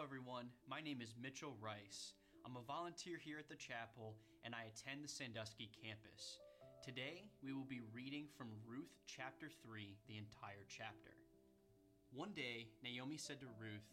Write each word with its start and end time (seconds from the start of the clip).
everyone. 0.00 0.48
My 0.64 0.80
name 0.80 1.04
is 1.04 1.12
Mitchell 1.20 1.60
Rice. 1.60 2.16
I'm 2.48 2.56
a 2.56 2.64
volunteer 2.64 3.20
here 3.20 3.36
at 3.36 3.52
the 3.52 3.60
chapel 3.60 4.16
and 4.48 4.56
I 4.56 4.64
attend 4.72 5.04
the 5.04 5.12
Sandusky 5.12 5.68
campus. 5.76 6.40
Today, 6.80 7.28
we 7.44 7.52
will 7.52 7.68
be 7.68 7.84
reading 7.92 8.24
from 8.32 8.48
Ruth 8.64 8.96
chapter 9.04 9.52
3, 9.60 9.92
the 10.08 10.16
entire 10.16 10.64
chapter. 10.72 11.12
One 12.16 12.32
day, 12.32 12.72
Naomi 12.80 13.20
said 13.20 13.44
to 13.44 13.52
Ruth, 13.60 13.84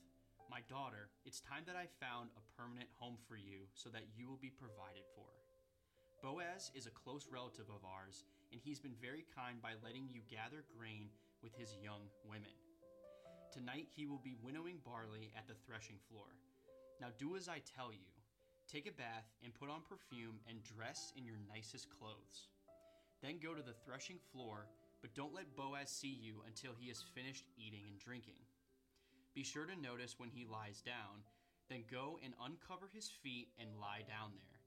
My 0.48 0.64
daughter, 0.72 1.12
it's 1.28 1.44
time 1.44 1.68
that 1.68 1.76
I 1.76 1.92
found 2.00 2.32
a 2.40 2.48
permanent 2.56 2.88
home 2.96 3.20
for 3.28 3.36
you 3.36 3.68
so 3.76 3.92
that 3.92 4.08
you 4.16 4.32
will 4.32 4.40
be 4.40 4.56
provided 4.56 5.04
for. 5.12 5.28
Boaz 6.24 6.72
is 6.72 6.88
a 6.88 6.96
close 7.04 7.28
relative 7.28 7.68
of 7.68 7.84
ours, 7.84 8.24
and 8.56 8.64
he's 8.64 8.80
been 8.80 8.96
very 9.04 9.28
kind 9.36 9.60
by 9.60 9.76
letting 9.84 10.08
you 10.08 10.24
gather 10.32 10.64
grain 10.72 11.12
with 11.44 11.52
his 11.60 11.76
young 11.84 12.08
women. 12.24 12.56
Tonight 13.54 13.88
he 13.96 14.06
will 14.06 14.20
be 14.24 14.36
winnowing 14.44 14.80
barley 14.84 15.32
at 15.38 15.48
the 15.48 15.56
threshing 15.66 15.98
floor. 16.10 16.28
Now 17.00 17.08
do 17.18 17.36
as 17.36 17.48
I 17.48 17.62
tell 17.64 17.92
you. 17.92 18.12
Take 18.68 18.88
a 18.88 18.92
bath 18.92 19.32
and 19.44 19.54
put 19.54 19.70
on 19.70 19.88
perfume 19.88 20.40
and 20.50 20.62
dress 20.64 21.14
in 21.16 21.26
your 21.26 21.40
nicest 21.48 21.88
clothes. 21.90 22.52
Then 23.24 23.40
go 23.42 23.54
to 23.54 23.64
the 23.64 23.78
threshing 23.86 24.20
floor, 24.32 24.68
but 25.02 25.16
don't 25.16 25.34
let 25.34 25.56
Boaz 25.56 25.90
see 25.90 26.20
you 26.22 26.44
until 26.46 26.74
he 26.78 26.90
has 26.90 27.02
finished 27.16 27.46
eating 27.58 27.84
and 27.88 27.98
drinking. 27.98 28.44
Be 29.34 29.44
sure 29.44 29.66
to 29.66 29.80
notice 29.80 30.20
when 30.20 30.30
he 30.30 30.46
lies 30.46 30.82
down, 30.82 31.24
then 31.70 31.84
go 31.90 32.20
and 32.24 32.34
uncover 32.44 32.90
his 32.94 33.10
feet 33.24 33.48
and 33.60 33.80
lie 33.80 34.04
down 34.08 34.32
there. 34.36 34.60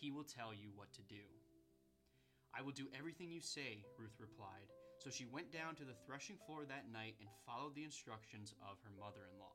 He 0.00 0.10
will 0.10 0.24
tell 0.24 0.52
you 0.52 0.70
what 0.74 0.92
to 0.94 1.02
do. 1.02 1.22
I 2.56 2.62
will 2.62 2.72
do 2.72 2.88
everything 2.96 3.30
you 3.30 3.40
say, 3.40 3.84
Ruth 3.98 4.16
replied. 4.18 4.70
So 5.04 5.12
she 5.12 5.28
went 5.28 5.52
down 5.52 5.76
to 5.76 5.84
the 5.84 5.92
threshing 6.08 6.40
floor 6.48 6.64
that 6.64 6.88
night 6.88 7.20
and 7.20 7.28
followed 7.44 7.76
the 7.76 7.84
instructions 7.84 8.56
of 8.64 8.80
her 8.80 8.94
mother 8.96 9.28
in 9.28 9.36
law. 9.36 9.52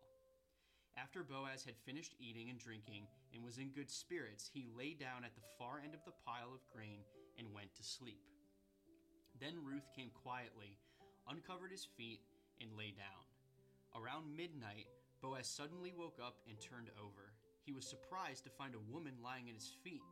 After 0.94 1.26
Boaz 1.26 1.66
had 1.66 1.73
finished 1.90 2.13
eating 2.21 2.53
and 2.53 2.62
drinking 2.62 3.09
and 3.34 3.41
was 3.41 3.57
in 3.57 3.73
good 3.73 3.90
spirits, 3.90 4.46
he 4.54 4.70
lay 4.77 4.93
down 4.93 5.26
at 5.26 5.34
the 5.34 5.49
far 5.57 5.82
end 5.82 5.98
of 5.98 6.05
the 6.05 6.13
pile 6.21 6.54
of 6.54 6.70
grain 6.70 7.01
and 7.41 7.49
went 7.49 7.73
to 7.73 7.84
sleep. 7.84 8.21
Then 9.41 9.65
Ruth 9.65 9.90
came 9.98 10.13
quietly, 10.21 10.77
uncovered 11.26 11.73
his 11.73 11.90
feet, 11.98 12.21
and 12.62 12.77
lay 12.77 12.93
down. 12.93 13.26
Around 13.98 14.29
midnight, 14.38 14.85
Boaz 15.18 15.49
suddenly 15.49 15.98
woke 15.98 16.21
up 16.21 16.38
and 16.45 16.62
turned 16.62 16.93
over. 17.01 17.34
He 17.66 17.73
was 17.73 17.90
surprised 17.90 18.43
to 18.45 18.54
find 18.54 18.77
a 18.77 18.91
woman 18.93 19.18
lying 19.23 19.49
at 19.49 19.57
his 19.57 19.73
feet. 19.84 20.05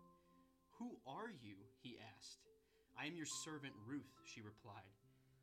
Who 0.81 0.97
are 1.05 1.29
you? 1.29 1.61
he 1.77 2.01
asked. 2.17 2.41
I 2.97 3.05
am 3.05 3.15
your 3.15 3.29
servant 3.29 3.77
Ruth, 3.85 4.17
she 4.25 4.41
replied. 4.41 4.97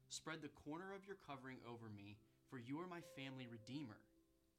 Spread 0.09 0.43
the 0.43 0.49
corner 0.69 0.95
of 0.95 1.07
your 1.07 1.17
covering 1.27 1.59
over 1.69 1.89
me, 1.89 2.17
for 2.49 2.59
you 2.59 2.79
are 2.81 2.87
my 2.87 3.01
family 3.17 3.49
redeemer. 3.51 3.99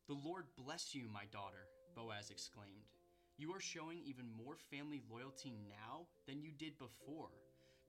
The 0.08 0.14
Lord 0.14 0.46
bless 0.58 0.94
you, 0.94 1.08
my 1.12 1.26
daughter, 1.32 1.68
Boaz 1.96 2.30
exclaimed. 2.30 2.92
You 3.38 3.54
are 3.54 3.60
showing 3.60 4.00
even 4.06 4.26
more 4.46 4.56
family 4.72 5.02
loyalty 5.12 5.54
now 5.70 6.08
than 6.28 6.42
you 6.42 6.52
did 6.52 6.78
before, 6.78 7.32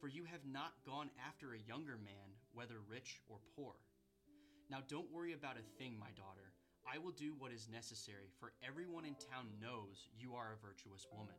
for 0.01 0.09
you 0.09 0.25
have 0.25 0.45
not 0.45 0.73
gone 0.85 1.11
after 1.27 1.53
a 1.53 1.69
younger 1.69 1.97
man, 1.97 2.35
whether 2.53 2.77
rich 2.89 3.21
or 3.29 3.39
poor. 3.57 3.75
Now 4.71 4.79
don't 4.89 5.13
worry 5.13 5.33
about 5.33 5.57
a 5.59 5.79
thing, 5.79 5.99
my 5.99 6.11
daughter. 6.17 6.53
I 6.87 6.99
will 6.99 7.13
do 7.13 7.35
what 7.39 7.53
is 7.53 7.69
necessary, 7.71 8.31
for 8.39 8.53
everyone 8.67 9.05
in 9.05 9.15
town 9.15 9.47
knows 9.61 10.09
you 10.19 10.35
are 10.35 10.55
a 10.55 10.67
virtuous 10.67 11.07
woman. 11.13 11.35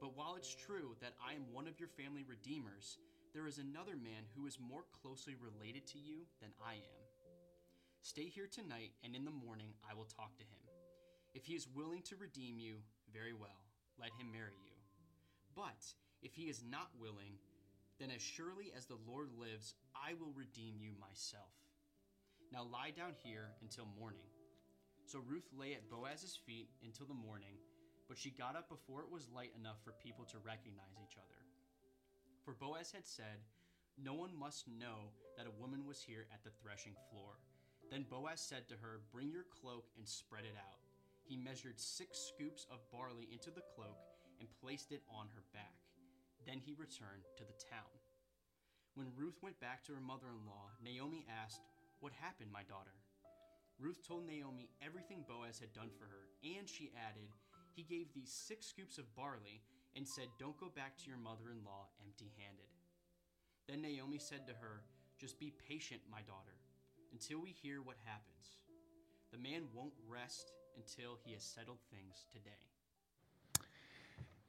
But 0.00 0.16
while 0.16 0.34
it's 0.36 0.54
true 0.54 0.96
that 1.00 1.14
I 1.22 1.34
am 1.34 1.46
one 1.52 1.68
of 1.68 1.78
your 1.78 1.88
family 1.88 2.24
redeemers, 2.26 2.98
there 3.34 3.48
is 3.48 3.56
another 3.58 3.96
man 3.96 4.28
who 4.36 4.46
is 4.46 4.60
more 4.60 4.84
closely 4.92 5.34
related 5.40 5.86
to 5.88 5.98
you 5.98 6.28
than 6.40 6.52
I 6.60 6.74
am. 6.74 7.02
Stay 8.02 8.28
here 8.28 8.46
tonight, 8.46 8.92
and 9.04 9.16
in 9.16 9.24
the 9.24 9.32
morning 9.32 9.72
I 9.88 9.94
will 9.94 10.04
talk 10.04 10.36
to 10.36 10.44
him. 10.44 10.60
If 11.32 11.46
he 11.46 11.54
is 11.54 11.68
willing 11.74 12.02
to 12.12 12.16
redeem 12.16 12.58
you, 12.58 12.76
very 13.12 13.32
well, 13.32 13.64
let 13.98 14.12
him 14.20 14.28
marry 14.32 14.60
you. 14.60 14.76
But 15.56 15.80
if 16.20 16.34
he 16.34 16.52
is 16.52 16.62
not 16.68 16.92
willing, 17.00 17.40
then 17.98 18.10
as 18.10 18.20
surely 18.20 18.72
as 18.76 18.84
the 18.84 19.00
Lord 19.08 19.30
lives, 19.38 19.74
I 19.96 20.12
will 20.14 20.32
redeem 20.36 20.76
you 20.76 20.92
myself. 21.00 21.52
Now 22.52 22.68
lie 22.68 22.92
down 22.92 23.16
here 23.24 23.48
until 23.62 23.88
morning. 23.98 24.28
So 25.06 25.20
Ruth 25.24 25.48
lay 25.56 25.72
at 25.72 25.88
Boaz's 25.88 26.38
feet 26.44 26.68
until 26.84 27.06
the 27.06 27.16
morning, 27.16 27.56
but 28.08 28.18
she 28.18 28.30
got 28.30 28.56
up 28.56 28.68
before 28.68 29.00
it 29.00 29.10
was 29.10 29.32
light 29.32 29.52
enough 29.58 29.80
for 29.84 29.92
people 30.04 30.24
to 30.26 30.44
recognize 30.44 31.00
each 31.00 31.16
other. 31.16 31.41
For 32.44 32.54
Boaz 32.54 32.90
had 32.90 33.06
said, 33.06 33.38
No 33.96 34.14
one 34.14 34.34
must 34.34 34.66
know 34.66 35.14
that 35.36 35.46
a 35.46 35.60
woman 35.62 35.86
was 35.86 36.02
here 36.02 36.26
at 36.34 36.42
the 36.42 36.50
threshing 36.58 36.94
floor. 37.10 37.38
Then 37.90 38.04
Boaz 38.10 38.40
said 38.40 38.68
to 38.68 38.74
her, 38.82 39.00
Bring 39.12 39.30
your 39.30 39.46
cloak 39.46 39.86
and 39.96 40.08
spread 40.08 40.44
it 40.44 40.58
out. 40.58 40.82
He 41.22 41.36
measured 41.36 41.78
six 41.78 42.18
scoops 42.18 42.66
of 42.70 42.82
barley 42.90 43.28
into 43.30 43.50
the 43.50 43.62
cloak 43.76 43.98
and 44.40 44.48
placed 44.60 44.90
it 44.90 45.02
on 45.08 45.30
her 45.34 45.44
back. 45.54 45.78
Then 46.44 46.58
he 46.58 46.74
returned 46.74 47.30
to 47.38 47.44
the 47.44 47.54
town. 47.70 47.94
When 48.94 49.14
Ruth 49.16 49.38
went 49.40 49.60
back 49.60 49.84
to 49.84 49.94
her 49.94 50.02
mother 50.02 50.26
in 50.34 50.42
law, 50.44 50.74
Naomi 50.82 51.24
asked, 51.30 51.62
What 52.00 52.12
happened, 52.18 52.50
my 52.50 52.66
daughter? 52.66 52.98
Ruth 53.78 54.02
told 54.06 54.26
Naomi 54.26 54.68
everything 54.84 55.24
Boaz 55.28 55.60
had 55.60 55.72
done 55.72 55.90
for 55.94 56.04
her, 56.10 56.26
and 56.42 56.68
she 56.68 56.90
added, 56.98 57.30
He 57.72 57.86
gave 57.86 58.12
these 58.12 58.34
six 58.34 58.66
scoops 58.66 58.98
of 58.98 59.14
barley 59.14 59.62
and 59.96 60.06
said, 60.06 60.26
Don't 60.38 60.58
go 60.58 60.70
back 60.74 60.96
to 60.98 61.08
your 61.08 61.18
mother 61.18 61.50
in 61.50 61.64
law 61.64 61.88
empty 62.04 62.32
handed. 62.38 62.68
Then 63.68 63.82
Naomi 63.82 64.18
said 64.18 64.46
to 64.46 64.54
her, 64.54 64.82
Just 65.18 65.38
be 65.38 65.52
patient, 65.68 66.00
my 66.10 66.20
daughter, 66.22 66.56
until 67.12 67.40
we 67.40 67.50
hear 67.50 67.80
what 67.82 67.96
happens. 68.04 68.60
The 69.32 69.38
man 69.38 69.62
won't 69.74 69.94
rest 70.08 70.52
until 70.76 71.18
he 71.24 71.32
has 71.32 71.42
settled 71.42 71.78
things 71.90 72.26
today. 72.32 72.50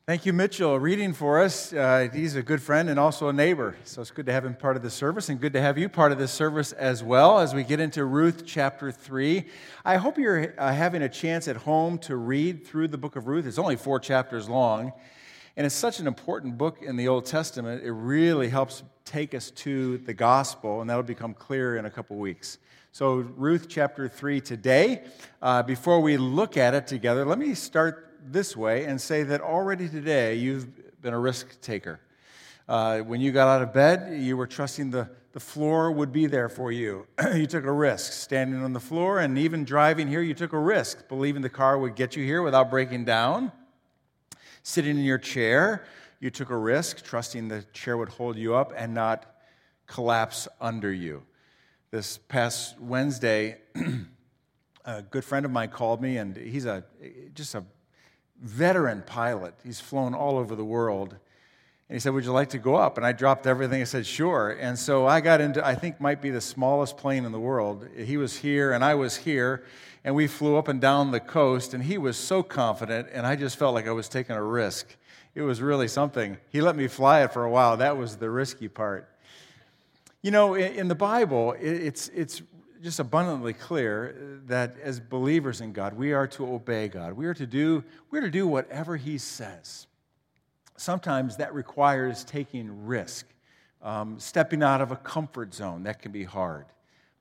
Thank 0.06 0.26
you, 0.26 0.34
Mitchell, 0.34 0.78
reading 0.82 1.14
for 1.14 1.42
us. 1.42 1.72
Uh, 1.72 2.10
he's 2.12 2.36
a 2.36 2.44
good 2.44 2.62
friend 2.62 2.90
and 2.90 3.00
also 3.00 3.30
a 3.30 3.34
neighbor, 3.34 3.78
so 3.86 4.02
it's 4.02 4.12
good 4.12 4.26
to 4.26 4.34
have 4.34 4.44
him 4.44 4.54
part 4.54 4.76
of 4.76 4.84
the 4.84 4.90
service 4.90 5.30
and 5.30 5.40
good 5.40 5.54
to 5.54 5.62
have 5.62 5.78
you 5.78 5.88
part 5.88 6.12
of 6.12 6.18
the 6.18 6.28
service 6.28 6.74
as 6.74 7.02
well 7.02 7.40
as 7.40 7.56
we 7.56 7.64
get 7.64 7.80
into 7.80 8.04
Ruth 8.04 8.44
chapter 8.46 8.92
3. 8.92 9.46
I 9.86 9.96
hope 9.96 10.18
you're 10.18 10.54
uh, 10.58 10.74
having 10.74 11.04
a 11.04 11.08
chance 11.08 11.48
at 11.48 11.56
home 11.56 11.98
to 12.00 12.18
read 12.18 12.68
through 12.68 12.90
the 12.90 12.98
book 12.98 13.16
of 13.16 13.28
Ruth. 13.28 13.46
It's 13.46 13.58
only 13.58 13.78
four 13.78 13.98
chapters 13.98 14.50
long. 14.50 14.92
And 15.56 15.68
it's 15.68 15.76
such 15.76 16.00
an 16.00 16.08
important 16.08 16.58
book 16.58 16.82
in 16.82 16.96
the 16.96 17.08
Old 17.08 17.26
Testament, 17.26 17.84
it 17.84 17.92
really 17.92 18.50
helps 18.50 18.82
take 19.06 19.36
us 19.36 19.52
to 19.52 20.00
the 20.00 20.14
gospel, 20.14 20.82
and 20.82 20.90
that'll 20.90 21.04
become 21.04 21.36
clear 21.36 21.78
in 21.78 21.86
a 21.86 21.92
couple 21.92 22.18
weeks. 22.18 22.58
So, 22.92 23.18
Ruth 23.18 23.68
chapter 23.70 24.08
3 24.08 24.42
today. 24.42 25.04
Uh, 25.42 25.62
before 25.62 26.00
we 26.00 26.18
look 26.18 26.58
at 26.58 26.74
it 26.74 26.88
together, 26.88 27.24
let 27.24 27.38
me 27.38 27.54
start 27.54 28.18
this 28.26 28.58
way 28.58 28.86
and 28.86 29.00
say 29.00 29.22
that 29.24 29.42
already 29.42 29.90
today 29.90 30.36
you've 30.36 31.02
been 31.02 31.14
a 31.14 31.20
risk 31.20 31.62
taker. 31.62 32.00
Uh, 32.68 33.00
when 33.00 33.22
you 33.22 33.32
got 33.32 33.48
out 33.48 33.62
of 33.62 33.74
bed, 33.74 34.22
you 34.22 34.38
were 34.38 34.48
trusting 34.48 34.90
the, 34.90 35.08
the 35.34 35.40
floor 35.40 35.92
would 35.92 36.12
be 36.12 36.26
there 36.26 36.50
for 36.50 36.72
you. 36.72 37.06
you 37.36 37.46
took 37.46 37.66
a 37.66 37.72
risk 37.72 38.14
standing 38.14 38.64
on 38.64 38.74
the 38.74 38.80
floor, 38.80 39.20
and 39.20 39.38
even 39.38 39.66
driving 39.66 40.08
here, 40.08 40.22
you 40.22 40.34
took 40.34 40.54
a 40.54 40.60
risk, 40.60 41.08
believing 41.10 41.44
the 41.44 41.50
car 41.50 41.78
would 41.78 41.96
get 41.96 42.16
you 42.16 42.24
here 42.24 42.42
without 42.42 42.72
breaking 42.72 43.06
down. 43.06 43.52
Sitting 44.66 44.98
in 44.98 45.04
your 45.04 45.18
chair, 45.18 45.86
you 46.22 46.30
took 46.30 46.50
a 46.50 46.56
risk, 46.56 47.04
trusting 47.04 47.50
the 47.50 47.64
chair 47.74 47.98
would 47.98 48.08
hold 48.08 48.38
you 48.38 48.56
up 48.56 48.72
and 48.78 48.94
not 48.94 49.26
collapse 49.88 50.48
under 50.62 50.92
you. 50.92 51.24
This 51.92 52.18
past 52.18 52.80
Wednesday, 52.80 53.58
a 54.86 55.02
good 55.02 55.26
friend 55.26 55.46
of 55.46 55.52
mine 55.52 55.68
called 55.68 56.02
me, 56.02 56.16
and 56.16 56.38
he's 56.38 56.66
a 56.66 56.86
just 57.36 57.56
a 57.56 57.66
veteran 58.42 59.04
pilot. 59.06 59.54
He's 59.66 59.82
flown 59.82 60.14
all 60.14 60.38
over 60.38 60.56
the 60.56 60.64
world. 60.64 61.12
And 61.90 61.96
he 61.98 62.00
said, 62.00 62.14
Would 62.14 62.24
you 62.24 62.32
like 62.32 62.50
to 62.52 62.58
go 62.58 62.76
up? 62.76 62.96
And 62.96 63.06
I 63.06 63.12
dropped 63.12 63.46
everything. 63.46 63.82
I 63.82 63.84
said, 63.84 64.06
Sure. 64.06 64.52
And 64.52 64.80
so 64.80 65.06
I 65.06 65.20
got 65.20 65.42
into, 65.42 65.66
I 65.66 65.76
think, 65.76 66.00
might 66.00 66.22
be 66.22 66.30
the 66.30 66.42
smallest 66.42 66.96
plane 66.96 67.26
in 67.26 67.34
the 67.34 67.40
world. 67.40 67.86
He 67.98 68.16
was 68.16 68.38
here, 68.38 68.72
and 68.72 68.84
I 68.84 68.96
was 68.96 69.18
here 69.18 69.66
and 70.04 70.16
we 70.16 70.28
flew 70.28 70.58
up 70.58 70.68
and 70.68 70.82
down 70.82 71.12
the 71.12 71.20
coast, 71.20 71.74
and 71.74 71.84
he 71.84 71.98
was 71.98 72.18
so 72.18 72.44
confident, 72.44 73.08
and 73.14 73.26
I 73.26 73.36
just 73.36 73.58
felt 73.58 73.74
like 73.74 73.88
I 73.88 73.92
was 73.92 74.10
taking 74.10 74.36
a 74.36 74.44
risk. 74.44 74.96
It 75.34 75.42
was 75.42 75.62
really 75.62 75.88
something. 75.88 76.38
He 76.50 76.62
let 76.62 76.76
me 76.76 76.88
fly 76.88 77.24
it 77.24 77.32
for 77.32 77.44
a 77.44 77.50
while. 77.50 77.78
That 77.78 77.98
was 77.98 78.18
the 78.18 78.30
risky 78.30 78.68
part. 78.68 79.10
You 80.22 80.32
know, 80.32 80.56
in 80.56 80.88
the 80.88 80.96
Bible, 80.96 81.56
it's, 81.60 82.10
it's 82.10 82.42
just 82.82 83.00
abundantly 83.00 83.54
clear 83.54 84.40
that 84.48 84.76
as 84.82 85.00
believers 85.00 85.62
in 85.62 85.74
God, 85.74 85.94
we 85.94 86.14
are 86.14 86.28
to 86.28 86.54
obey 86.54 86.90
God. 86.90 87.14
We 87.14 87.26
are 87.26 87.34
to 87.34 87.48
do, 87.48 87.84
we 88.12 88.20
are 88.20 88.22
to 88.22 88.30
do 88.30 88.46
whatever 88.46 88.98
He 88.98 89.18
says. 89.18 89.88
Sometimes 90.76 91.38
that 91.38 91.54
requires 91.54 92.24
taking 92.24 92.86
risk, 92.86 93.26
um, 93.82 94.20
stepping 94.20 94.64
out 94.64 94.82
of 94.82 94.92
a 94.92 94.96
comfort 94.98 95.54
zone. 95.54 95.84
That 95.84 96.02
can 96.02 96.12
be 96.12 96.24
hard. 96.24 96.66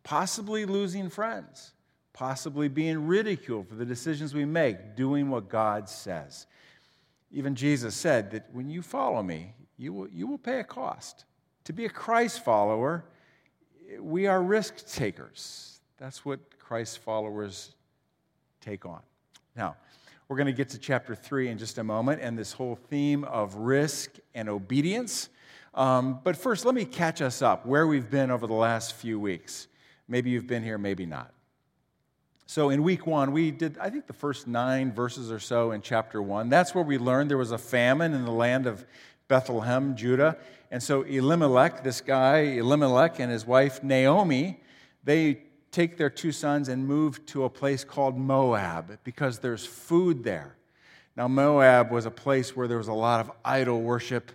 Possibly 0.02 0.64
losing 0.64 1.08
friends 1.08 1.72
possibly 2.12 2.68
being 2.68 3.06
ridiculed 3.06 3.68
for 3.68 3.74
the 3.74 3.84
decisions 3.84 4.34
we 4.34 4.44
make, 4.44 4.96
doing 4.96 5.30
what 5.30 5.48
God 5.48 5.88
says. 5.88 6.46
Even 7.30 7.54
Jesus 7.54 7.94
said 7.94 8.30
that 8.32 8.46
when 8.52 8.68
you 8.68 8.82
follow 8.82 9.22
me, 9.22 9.54
you 9.78 9.92
will, 9.92 10.08
you 10.08 10.26
will 10.26 10.38
pay 10.38 10.60
a 10.60 10.64
cost. 10.64 11.24
To 11.64 11.72
be 11.72 11.86
a 11.86 11.90
Christ 11.90 12.44
follower, 12.44 13.04
we 13.98 14.26
are 14.26 14.42
risk 14.42 14.86
takers. 14.92 15.80
That's 15.98 16.24
what 16.24 16.40
Christ 16.58 16.98
followers 16.98 17.74
take 18.60 18.84
on. 18.84 19.00
Now, 19.56 19.76
we're 20.28 20.36
going 20.36 20.46
to 20.46 20.52
get 20.52 20.70
to 20.70 20.78
chapter 20.78 21.14
3 21.14 21.48
in 21.48 21.58
just 21.58 21.78
a 21.78 21.84
moment 21.84 22.20
and 22.22 22.38
this 22.38 22.52
whole 22.52 22.76
theme 22.76 23.24
of 23.24 23.54
risk 23.54 24.16
and 24.34 24.48
obedience. 24.48 25.28
Um, 25.74 26.20
but 26.24 26.36
first, 26.36 26.64
let 26.64 26.74
me 26.74 26.84
catch 26.84 27.22
us 27.22 27.42
up 27.42 27.66
where 27.66 27.86
we've 27.86 28.10
been 28.10 28.30
over 28.30 28.46
the 28.46 28.54
last 28.54 28.94
few 28.94 29.18
weeks. 29.18 29.68
Maybe 30.08 30.30
you've 30.30 30.46
been 30.46 30.62
here, 30.62 30.78
maybe 30.78 31.06
not. 31.06 31.32
So, 32.46 32.70
in 32.70 32.82
week 32.82 33.06
one, 33.06 33.32
we 33.32 33.50
did, 33.50 33.78
I 33.78 33.88
think, 33.88 34.06
the 34.06 34.12
first 34.12 34.46
nine 34.46 34.92
verses 34.92 35.30
or 35.30 35.38
so 35.38 35.70
in 35.70 35.80
chapter 35.80 36.20
one. 36.20 36.48
That's 36.48 36.74
where 36.74 36.84
we 36.84 36.98
learned 36.98 37.30
there 37.30 37.38
was 37.38 37.52
a 37.52 37.58
famine 37.58 38.12
in 38.12 38.24
the 38.24 38.32
land 38.32 38.66
of 38.66 38.84
Bethlehem, 39.28 39.96
Judah. 39.96 40.36
And 40.70 40.82
so, 40.82 41.02
Elimelech, 41.02 41.84
this 41.84 42.00
guy, 42.00 42.38
Elimelech, 42.58 43.20
and 43.20 43.30
his 43.30 43.46
wife, 43.46 43.82
Naomi, 43.82 44.60
they 45.04 45.42
take 45.70 45.96
their 45.96 46.10
two 46.10 46.32
sons 46.32 46.68
and 46.68 46.86
move 46.86 47.24
to 47.26 47.44
a 47.44 47.50
place 47.50 47.84
called 47.84 48.18
Moab 48.18 48.98
because 49.04 49.38
there's 49.38 49.64
food 49.64 50.22
there. 50.22 50.56
Now, 51.16 51.28
Moab 51.28 51.90
was 51.90 52.06
a 52.06 52.10
place 52.10 52.56
where 52.56 52.68
there 52.68 52.78
was 52.78 52.88
a 52.88 52.92
lot 52.92 53.20
of 53.20 53.30
idol 53.44 53.80
worship. 53.82 54.32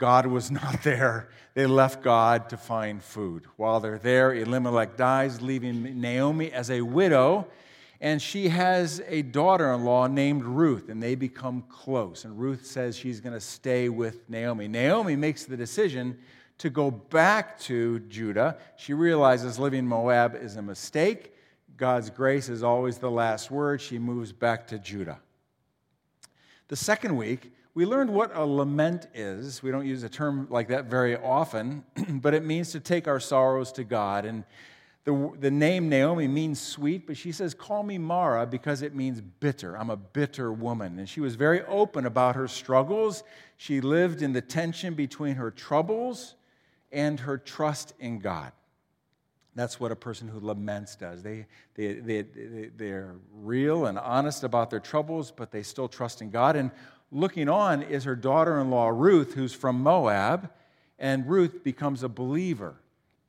God 0.00 0.26
was 0.26 0.50
not 0.50 0.82
there. 0.82 1.28
They 1.54 1.66
left 1.66 2.02
God 2.02 2.48
to 2.48 2.56
find 2.56 3.00
food. 3.02 3.44
While 3.56 3.78
they're 3.78 3.98
there, 3.98 4.32
Elimelech 4.32 4.96
dies, 4.96 5.40
leaving 5.40 6.00
Naomi 6.00 6.50
as 6.50 6.70
a 6.70 6.80
widow, 6.80 7.46
and 8.00 8.20
she 8.20 8.48
has 8.48 9.02
a 9.06 9.20
daughter 9.22 9.70
in 9.72 9.84
law 9.84 10.06
named 10.06 10.42
Ruth, 10.42 10.88
and 10.88 11.02
they 11.02 11.14
become 11.14 11.62
close. 11.68 12.24
And 12.24 12.40
Ruth 12.40 12.64
says 12.64 12.96
she's 12.96 13.20
going 13.20 13.34
to 13.34 13.40
stay 13.40 13.90
with 13.90 14.28
Naomi. 14.30 14.68
Naomi 14.68 15.16
makes 15.16 15.44
the 15.44 15.56
decision 15.56 16.18
to 16.58 16.70
go 16.70 16.90
back 16.90 17.58
to 17.60 17.98
Judah. 18.00 18.56
She 18.76 18.94
realizes 18.94 19.58
living 19.58 19.86
Moab 19.86 20.34
is 20.34 20.56
a 20.56 20.62
mistake. 20.62 21.34
God's 21.76 22.08
grace 22.08 22.48
is 22.48 22.62
always 22.62 22.96
the 22.96 23.10
last 23.10 23.50
word. 23.50 23.82
She 23.82 23.98
moves 23.98 24.32
back 24.32 24.66
to 24.68 24.78
Judah. 24.78 25.20
The 26.68 26.76
second 26.76 27.16
week, 27.16 27.52
we 27.74 27.86
learned 27.86 28.10
what 28.10 28.34
a 28.34 28.44
lament 28.44 29.06
is. 29.14 29.62
We 29.62 29.70
don't 29.70 29.86
use 29.86 30.02
a 30.02 30.08
term 30.08 30.48
like 30.50 30.68
that 30.68 30.86
very 30.86 31.16
often, 31.16 31.84
but 32.08 32.34
it 32.34 32.44
means 32.44 32.72
to 32.72 32.80
take 32.80 33.06
our 33.06 33.20
sorrows 33.20 33.70
to 33.72 33.84
God. 33.84 34.24
And 34.24 34.44
the, 35.04 35.32
the 35.38 35.50
name 35.50 35.88
Naomi 35.88 36.28
means 36.28 36.60
sweet, 36.60 37.06
but 37.06 37.16
she 37.16 37.32
says, 37.32 37.54
Call 37.54 37.82
me 37.82 37.96
Mara 37.96 38.46
because 38.46 38.82
it 38.82 38.94
means 38.94 39.20
bitter. 39.20 39.76
I'm 39.78 39.90
a 39.90 39.96
bitter 39.96 40.52
woman. 40.52 40.98
And 40.98 41.08
she 41.08 41.20
was 41.20 41.36
very 41.36 41.62
open 41.64 42.06
about 42.06 42.36
her 42.36 42.48
struggles. 42.48 43.22
She 43.56 43.80
lived 43.80 44.20
in 44.20 44.32
the 44.32 44.42
tension 44.42 44.94
between 44.94 45.36
her 45.36 45.50
troubles 45.50 46.34
and 46.92 47.20
her 47.20 47.38
trust 47.38 47.94
in 48.00 48.18
God. 48.18 48.52
That's 49.54 49.80
what 49.80 49.90
a 49.90 49.96
person 49.96 50.28
who 50.28 50.38
laments 50.40 50.96
does. 50.96 51.22
They, 51.22 51.46
they, 51.74 51.94
they, 51.94 52.22
they, 52.22 52.70
they're 52.76 53.16
real 53.32 53.86
and 53.86 53.98
honest 53.98 54.44
about 54.44 54.70
their 54.70 54.80
troubles, 54.80 55.32
but 55.32 55.50
they 55.50 55.62
still 55.62 55.88
trust 55.88 56.22
in 56.22 56.30
God. 56.30 56.56
And 56.56 56.70
looking 57.12 57.48
on 57.48 57.82
is 57.82 58.04
her 58.04 58.16
daughter 58.16 58.60
in 58.60 58.70
law, 58.70 58.88
Ruth, 58.88 59.34
who's 59.34 59.52
from 59.52 59.82
Moab, 59.82 60.50
and 60.98 61.28
Ruth 61.28 61.64
becomes 61.64 62.02
a 62.02 62.08
believer 62.08 62.76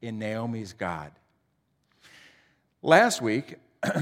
in 0.01 0.19
Naomi's 0.19 0.73
God. 0.73 1.11
Last 2.81 3.21
week, 3.21 3.55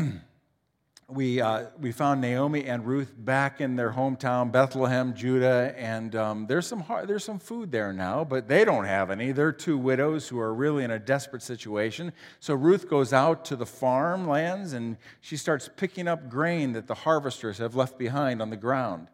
we, 1.10 1.42
uh, 1.42 1.66
we 1.80 1.92
found 1.92 2.22
Naomi 2.22 2.66
and 2.66 2.86
Ruth 2.86 3.14
back 3.18 3.62
in 3.62 3.76
their 3.76 3.92
hometown, 3.92 4.52
Bethlehem, 4.52 5.14
Judah, 5.14 5.74
and 5.78 6.16
um, 6.16 6.48
there's, 6.48 6.68
some 6.68 6.80
hard, 6.80 7.08
there's 7.08 7.24
some 7.24 7.40
food 7.40 7.72
there 7.72 7.92
now, 7.92 8.24
but 8.24 8.48
they 8.48 8.64
don't 8.64 8.86
have 8.86 9.12
any. 9.12 9.32
They're 9.32 9.52
two 9.52 9.78
widows 9.78 10.28
who 10.28 10.40
are 10.40 10.54
really 10.54 10.84
in 10.84 10.92
a 10.92 11.00
desperate 11.00 11.42
situation. 11.42 12.14
So 12.40 12.54
Ruth 12.54 12.90
goes 12.90 13.12
out 13.12 13.44
to 13.46 13.56
the 13.56 13.66
farmlands 13.66 14.74
and 14.74 14.98
she 15.20 15.36
starts 15.36 15.70
picking 15.76 16.08
up 16.08 16.30
grain 16.30 16.74
that 16.74 16.88
the 16.88 16.96
harvesters 16.96 17.58
have 17.58 17.76
left 17.76 17.98
behind 17.98 18.42
on 18.42 18.50
the 18.50 18.58
ground. 18.58 19.08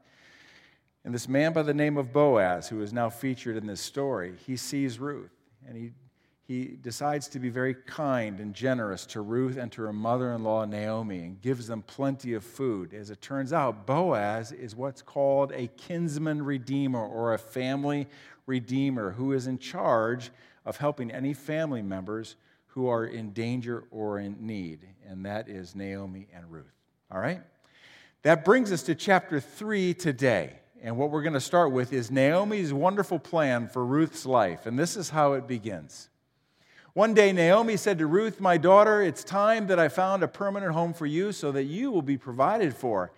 And 1.06 1.14
this 1.14 1.30
man 1.30 1.54
by 1.54 1.62
the 1.62 1.74
name 1.74 1.96
of 1.96 2.12
Boaz, 2.12 2.68
who 2.68 2.82
is 2.82 2.92
now 2.92 3.10
featured 3.10 3.56
in 3.56 3.68
this 3.68 3.80
story, 3.80 4.34
he 4.46 4.58
sees 4.58 5.00
Ruth 5.00 5.32
and 5.66 5.78
he 5.78 5.92
he 6.48 6.78
decides 6.80 7.28
to 7.30 7.40
be 7.40 7.50
very 7.50 7.74
kind 7.74 8.40
and 8.40 8.54
generous 8.54 9.08
to 9.08 9.22
Ruth 9.22 9.58
and 9.58 9.72
to 9.72 9.82
her 9.82 9.94
mother 9.94 10.32
in 10.34 10.44
law, 10.44 10.64
Naomi, 10.64 11.20
and 11.20 11.42
gives 11.42 11.66
them 11.66 11.82
plenty 11.82 12.36
of 12.36 12.44
food. 12.44 12.94
As 12.94 13.10
it 13.10 13.20
turns 13.20 13.52
out, 13.52 13.88
Boaz 13.88 14.52
is 14.52 14.76
what's 14.76 15.02
called 15.02 15.52
a 15.54 15.68
kinsman 15.76 16.44
redeemer 16.44 17.04
or 17.04 17.34
a 17.34 17.40
family 17.40 18.08
redeemer 18.46 19.10
who 19.10 19.34
is 19.34 19.48
in 19.48 19.58
charge 19.58 20.30
of 20.66 20.78
helping 20.78 21.12
any 21.12 21.34
family 21.34 21.82
members 21.82 22.36
who 22.68 22.88
are 22.90 23.06
in 23.06 23.32
danger 23.32 23.86
or 23.90 24.20
in 24.20 24.38
need. 24.46 24.88
And 25.08 25.26
that 25.26 25.50
is 25.50 25.76
Naomi 25.76 26.28
and 26.32 26.52
Ruth. 26.52 26.74
All 27.10 27.20
right? 27.20 27.42
That 28.22 28.46
brings 28.46 28.72
us 28.72 28.84
to 28.84 28.94
chapter 28.94 29.40
3 29.40 29.96
today. 29.96 30.60
And 30.86 30.98
what 30.98 31.10
we're 31.10 31.24
going 31.24 31.34
to 31.34 31.42
start 31.42 31.72
with 31.72 31.92
is 31.94 32.12
Naomi's 32.12 32.72
wonderful 32.72 33.18
plan 33.18 33.68
for 33.68 33.84
Ruth's 33.84 34.24
life. 34.24 34.68
And 34.68 34.78
this 34.78 34.96
is 34.96 35.10
how 35.10 35.34
it 35.34 35.48
begins. 35.48 36.10
One 36.94 37.16
day, 37.16 37.32
Naomi 37.32 37.76
said 37.76 37.98
to 37.98 38.06
Ruth, 38.06 38.40
My 38.40 38.58
daughter, 38.58 39.02
it's 39.02 39.24
time 39.24 39.66
that 39.66 39.80
I 39.80 39.88
found 39.88 40.22
a 40.22 40.28
permanent 40.28 40.74
home 40.74 40.94
for 40.94 41.08
you 41.08 41.32
so 41.32 41.52
that 41.54 41.64
you 41.64 41.90
will 41.90 42.04
be 42.04 42.20
provided 42.20 42.76
for. 42.76 43.12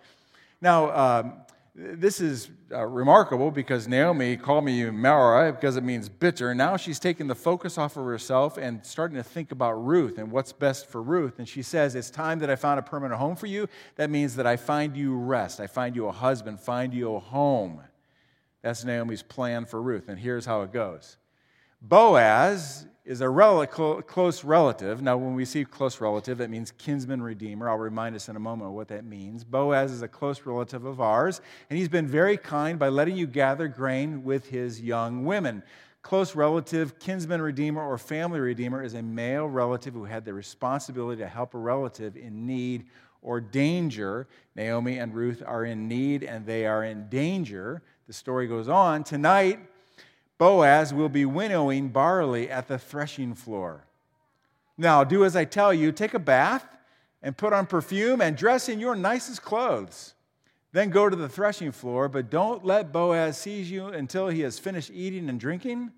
Now, 0.62 0.90
um, 0.92 1.32
this 1.80 2.20
is 2.20 2.50
uh, 2.72 2.84
remarkable 2.84 3.52
because 3.52 3.86
Naomi 3.86 4.36
called 4.36 4.64
me 4.64 4.90
Mara 4.90 5.52
because 5.52 5.76
it 5.76 5.84
means 5.84 6.08
bitter. 6.08 6.52
Now 6.52 6.76
she's 6.76 6.98
taking 6.98 7.28
the 7.28 7.36
focus 7.36 7.78
off 7.78 7.96
of 7.96 8.04
herself 8.04 8.58
and 8.58 8.84
starting 8.84 9.16
to 9.16 9.22
think 9.22 9.52
about 9.52 9.74
Ruth 9.74 10.18
and 10.18 10.32
what's 10.32 10.52
best 10.52 10.86
for 10.86 11.00
Ruth. 11.00 11.38
And 11.38 11.48
she 11.48 11.62
says, 11.62 11.94
It's 11.94 12.10
time 12.10 12.40
that 12.40 12.50
I 12.50 12.56
found 12.56 12.80
a 12.80 12.82
permanent 12.82 13.20
home 13.20 13.36
for 13.36 13.46
you. 13.46 13.68
That 13.94 14.10
means 14.10 14.34
that 14.36 14.46
I 14.46 14.56
find 14.56 14.96
you 14.96 15.14
rest, 15.16 15.60
I 15.60 15.68
find 15.68 15.94
you 15.94 16.08
a 16.08 16.12
husband, 16.12 16.58
find 16.58 16.92
you 16.92 17.14
a 17.14 17.20
home. 17.20 17.80
That's 18.60 18.84
Naomi's 18.84 19.22
plan 19.22 19.64
for 19.64 19.80
Ruth. 19.80 20.08
And 20.08 20.18
here's 20.18 20.46
how 20.46 20.62
it 20.62 20.72
goes 20.72 21.16
Boaz 21.80 22.86
is 23.08 23.22
a 23.22 23.28
rel- 23.28 23.66
close 23.66 24.44
relative. 24.44 25.00
Now, 25.00 25.16
when 25.16 25.34
we 25.34 25.46
see 25.46 25.64
close 25.64 25.98
relative, 25.98 26.36
that 26.38 26.50
means 26.50 26.72
kinsman 26.72 27.22
redeemer. 27.22 27.70
I'll 27.70 27.78
remind 27.78 28.14
us 28.14 28.28
in 28.28 28.36
a 28.36 28.40
moment 28.40 28.72
what 28.72 28.88
that 28.88 29.06
means. 29.06 29.44
Boaz 29.44 29.92
is 29.92 30.02
a 30.02 30.08
close 30.08 30.42
relative 30.44 30.84
of 30.84 31.00
ours, 31.00 31.40
and 31.70 31.78
he's 31.78 31.88
been 31.88 32.06
very 32.06 32.36
kind 32.36 32.78
by 32.78 32.90
letting 32.90 33.16
you 33.16 33.26
gather 33.26 33.66
grain 33.66 34.24
with 34.24 34.50
his 34.50 34.82
young 34.82 35.24
women. 35.24 35.62
Close 36.02 36.36
relative, 36.36 36.98
kinsman 36.98 37.40
redeemer, 37.40 37.82
or 37.82 37.96
family 37.96 38.40
redeemer 38.40 38.82
is 38.82 38.92
a 38.92 39.02
male 39.02 39.46
relative 39.46 39.94
who 39.94 40.04
had 40.04 40.26
the 40.26 40.34
responsibility 40.34 41.22
to 41.22 41.28
help 41.28 41.54
a 41.54 41.58
relative 41.58 42.14
in 42.14 42.44
need 42.44 42.88
or 43.22 43.40
danger. 43.40 44.28
Naomi 44.54 44.98
and 44.98 45.14
Ruth 45.14 45.42
are 45.46 45.64
in 45.64 45.88
need 45.88 46.24
and 46.24 46.44
they 46.44 46.66
are 46.66 46.84
in 46.84 47.08
danger. 47.08 47.82
The 48.06 48.12
story 48.12 48.46
goes 48.46 48.68
on. 48.68 49.02
Tonight, 49.02 49.60
Boaz 50.38 50.94
will 50.94 51.08
be 51.08 51.24
winnowing 51.24 51.88
barley 51.88 52.48
at 52.48 52.68
the 52.68 52.78
threshing 52.78 53.34
floor. 53.34 53.84
Now, 54.76 55.02
do 55.02 55.24
as 55.24 55.34
I 55.34 55.44
tell 55.44 55.74
you 55.74 55.90
take 55.90 56.14
a 56.14 56.20
bath 56.20 56.64
and 57.20 57.36
put 57.36 57.52
on 57.52 57.66
perfume 57.66 58.20
and 58.20 58.36
dress 58.36 58.68
in 58.68 58.78
your 58.78 58.94
nicest 58.94 59.42
clothes. 59.42 60.14
Then 60.72 60.90
go 60.90 61.08
to 61.08 61.16
the 61.16 61.28
threshing 61.28 61.72
floor, 61.72 62.08
but 62.08 62.30
don't 62.30 62.64
let 62.64 62.92
Boaz 62.92 63.38
seize 63.38 63.70
you 63.70 63.86
until 63.86 64.28
he 64.28 64.42
has 64.42 64.58
finished 64.58 64.90
eating 64.94 65.28
and 65.28 65.40
drinking. 65.40 65.90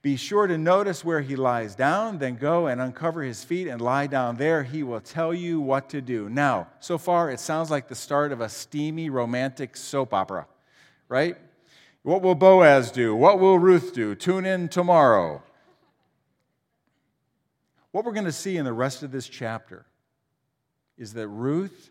Be 0.00 0.16
sure 0.16 0.46
to 0.46 0.56
notice 0.56 1.04
where 1.04 1.20
he 1.20 1.34
lies 1.34 1.74
down, 1.74 2.18
then 2.18 2.36
go 2.36 2.68
and 2.68 2.80
uncover 2.80 3.22
his 3.22 3.42
feet 3.42 3.66
and 3.66 3.80
lie 3.80 4.06
down 4.06 4.36
there. 4.36 4.62
He 4.62 4.84
will 4.84 5.00
tell 5.00 5.34
you 5.34 5.60
what 5.60 5.88
to 5.90 6.00
do. 6.00 6.28
Now, 6.28 6.68
so 6.78 6.98
far, 6.98 7.30
it 7.30 7.40
sounds 7.40 7.70
like 7.70 7.88
the 7.88 7.96
start 7.96 8.30
of 8.30 8.40
a 8.40 8.48
steamy 8.48 9.10
romantic 9.10 9.76
soap 9.76 10.14
opera, 10.14 10.46
right? 11.08 11.36
What 12.08 12.22
will 12.22 12.34
Boaz 12.34 12.90
do? 12.90 13.14
What 13.14 13.38
will 13.38 13.58
Ruth 13.58 13.92
do? 13.92 14.14
Tune 14.14 14.46
in 14.46 14.70
tomorrow. 14.70 15.42
What 17.90 18.06
we're 18.06 18.14
going 18.14 18.24
to 18.24 18.32
see 18.32 18.56
in 18.56 18.64
the 18.64 18.72
rest 18.72 19.02
of 19.02 19.12
this 19.12 19.28
chapter 19.28 19.84
is 20.96 21.12
that 21.12 21.28
Ruth 21.28 21.90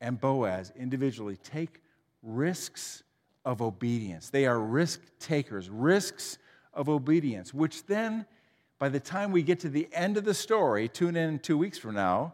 and 0.00 0.18
Boaz 0.18 0.72
individually 0.74 1.36
take 1.36 1.82
risks 2.22 3.02
of 3.44 3.60
obedience. 3.60 4.30
They 4.30 4.46
are 4.46 4.58
risk 4.58 5.02
takers, 5.18 5.68
risks 5.68 6.38
of 6.72 6.88
obedience, 6.88 7.52
which 7.52 7.84
then, 7.84 8.24
by 8.78 8.88
the 8.88 9.00
time 9.00 9.32
we 9.32 9.42
get 9.42 9.60
to 9.60 9.68
the 9.68 9.86
end 9.92 10.16
of 10.16 10.24
the 10.24 10.32
story, 10.32 10.88
tune 10.88 11.14
in 11.14 11.40
two 11.40 11.58
weeks 11.58 11.76
from 11.76 11.94
now, 11.94 12.32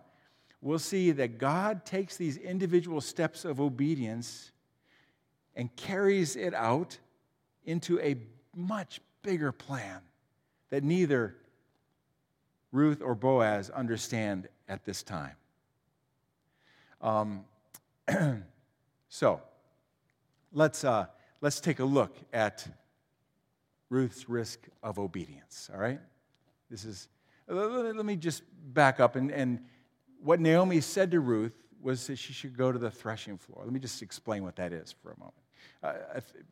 we'll 0.62 0.78
see 0.78 1.10
that 1.10 1.36
God 1.36 1.84
takes 1.84 2.16
these 2.16 2.36
individual 2.36 3.00
steps 3.00 3.44
of 3.44 3.60
obedience 3.60 4.52
and 5.56 5.74
carries 5.76 6.36
it 6.36 6.54
out 6.54 6.98
into 7.64 7.98
a 8.00 8.16
much 8.54 9.00
bigger 9.22 9.52
plan 9.52 10.00
that 10.70 10.84
neither 10.84 11.36
Ruth 12.72 13.02
or 13.02 13.14
Boaz 13.14 13.70
understand 13.70 14.48
at 14.68 14.84
this 14.84 15.02
time. 15.02 15.34
Um, 17.00 17.44
so, 19.08 19.40
let's, 20.52 20.84
uh, 20.84 21.06
let's 21.40 21.60
take 21.60 21.80
a 21.80 21.84
look 21.84 22.16
at 22.32 22.66
Ruth's 23.88 24.28
risk 24.28 24.60
of 24.82 24.98
obedience, 24.98 25.68
all 25.72 25.80
right? 25.80 26.00
This 26.70 26.84
is, 26.84 27.08
let 27.48 28.04
me 28.04 28.16
just 28.16 28.42
back 28.72 29.00
up 29.00 29.16
and, 29.16 29.32
and 29.32 29.60
what 30.22 30.38
Naomi 30.38 30.80
said 30.80 31.10
to 31.10 31.20
Ruth 31.20 31.56
was 31.82 32.06
that 32.06 32.16
she 32.16 32.32
should 32.32 32.56
go 32.56 32.70
to 32.70 32.78
the 32.78 32.90
threshing 32.90 33.38
floor. 33.38 33.62
Let 33.64 33.72
me 33.72 33.80
just 33.80 34.02
explain 34.02 34.44
what 34.44 34.56
that 34.56 34.72
is 34.72 34.92
for 34.92 35.12
a 35.12 35.18
moment. 35.18 35.34
Uh, 35.82 35.94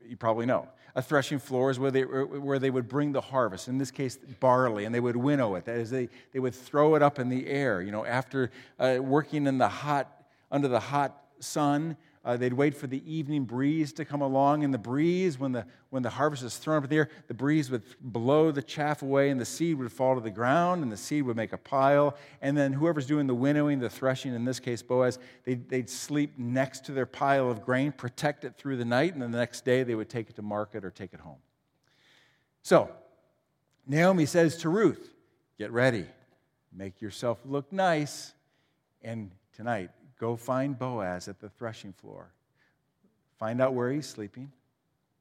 you 0.08 0.16
probably 0.16 0.46
know. 0.46 0.68
A 0.94 1.02
threshing 1.02 1.38
floor 1.38 1.70
is 1.70 1.78
where 1.78 1.90
they, 1.90 2.02
where 2.02 2.58
they 2.58 2.70
would 2.70 2.88
bring 2.88 3.12
the 3.12 3.20
harvest, 3.20 3.68
in 3.68 3.78
this 3.78 3.90
case, 3.90 4.16
barley, 4.40 4.84
and 4.84 4.94
they 4.94 5.00
would 5.00 5.16
winnow 5.16 5.54
it. 5.54 5.64
That 5.66 5.76
is, 5.76 5.90
they, 5.90 6.08
they 6.32 6.40
would 6.40 6.54
throw 6.54 6.94
it 6.94 7.02
up 7.02 7.18
in 7.18 7.28
the 7.28 7.46
air. 7.46 7.82
You 7.82 7.92
know, 7.92 8.04
after 8.04 8.50
uh, 8.78 8.96
working 9.00 9.46
in 9.46 9.58
the 9.58 9.68
hot, 9.68 10.10
under 10.50 10.66
the 10.66 10.80
hot 10.80 11.22
sun, 11.40 11.96
uh, 12.24 12.36
they'd 12.36 12.52
wait 12.52 12.74
for 12.74 12.86
the 12.86 13.02
evening 13.10 13.44
breeze 13.44 13.92
to 13.94 14.04
come 14.04 14.20
along, 14.20 14.64
and 14.64 14.72
the 14.74 14.78
breeze, 14.78 15.38
when 15.38 15.52
the, 15.52 15.64
when 15.90 16.02
the 16.02 16.10
harvest 16.10 16.42
is 16.42 16.56
thrown 16.56 16.78
up 16.78 16.84
in 16.84 16.90
the 16.90 16.96
air, 16.96 17.08
the 17.26 17.34
breeze 17.34 17.70
would 17.70 17.82
blow 18.00 18.50
the 18.50 18.62
chaff 18.62 19.02
away, 19.02 19.30
and 19.30 19.40
the 19.40 19.44
seed 19.44 19.78
would 19.78 19.90
fall 19.90 20.14
to 20.14 20.20
the 20.20 20.30
ground, 20.30 20.82
and 20.82 20.90
the 20.90 20.96
seed 20.96 21.22
would 21.22 21.36
make 21.36 21.52
a 21.52 21.58
pile. 21.58 22.16
And 22.42 22.56
then 22.56 22.72
whoever's 22.72 23.06
doing 23.06 23.26
the 23.26 23.34
winnowing, 23.34 23.78
the 23.78 23.88
threshing, 23.88 24.34
in 24.34 24.44
this 24.44 24.60
case 24.60 24.82
Boaz, 24.82 25.18
they'd, 25.44 25.68
they'd 25.68 25.88
sleep 25.88 26.34
next 26.38 26.84
to 26.86 26.92
their 26.92 27.06
pile 27.06 27.50
of 27.50 27.62
grain, 27.62 27.92
protect 27.92 28.44
it 28.44 28.56
through 28.56 28.76
the 28.76 28.84
night, 28.84 29.12
and 29.14 29.22
then 29.22 29.30
the 29.30 29.38
next 29.38 29.64
day 29.64 29.82
they 29.82 29.94
would 29.94 30.08
take 30.08 30.28
it 30.28 30.36
to 30.36 30.42
market 30.42 30.84
or 30.84 30.90
take 30.90 31.14
it 31.14 31.20
home. 31.20 31.38
So, 32.62 32.90
Naomi 33.86 34.26
says 34.26 34.56
to 34.58 34.68
Ruth, 34.68 35.14
Get 35.58 35.72
ready, 35.72 36.06
make 36.72 37.00
yourself 37.00 37.38
look 37.44 37.72
nice, 37.72 38.32
and 39.02 39.32
tonight 39.52 39.90
Go 40.18 40.36
find 40.36 40.78
Boaz 40.78 41.28
at 41.28 41.40
the 41.40 41.48
threshing 41.48 41.92
floor. 41.92 42.30
Find 43.38 43.60
out 43.60 43.74
where 43.74 43.90
he's 43.90 44.06
sleeping, 44.06 44.50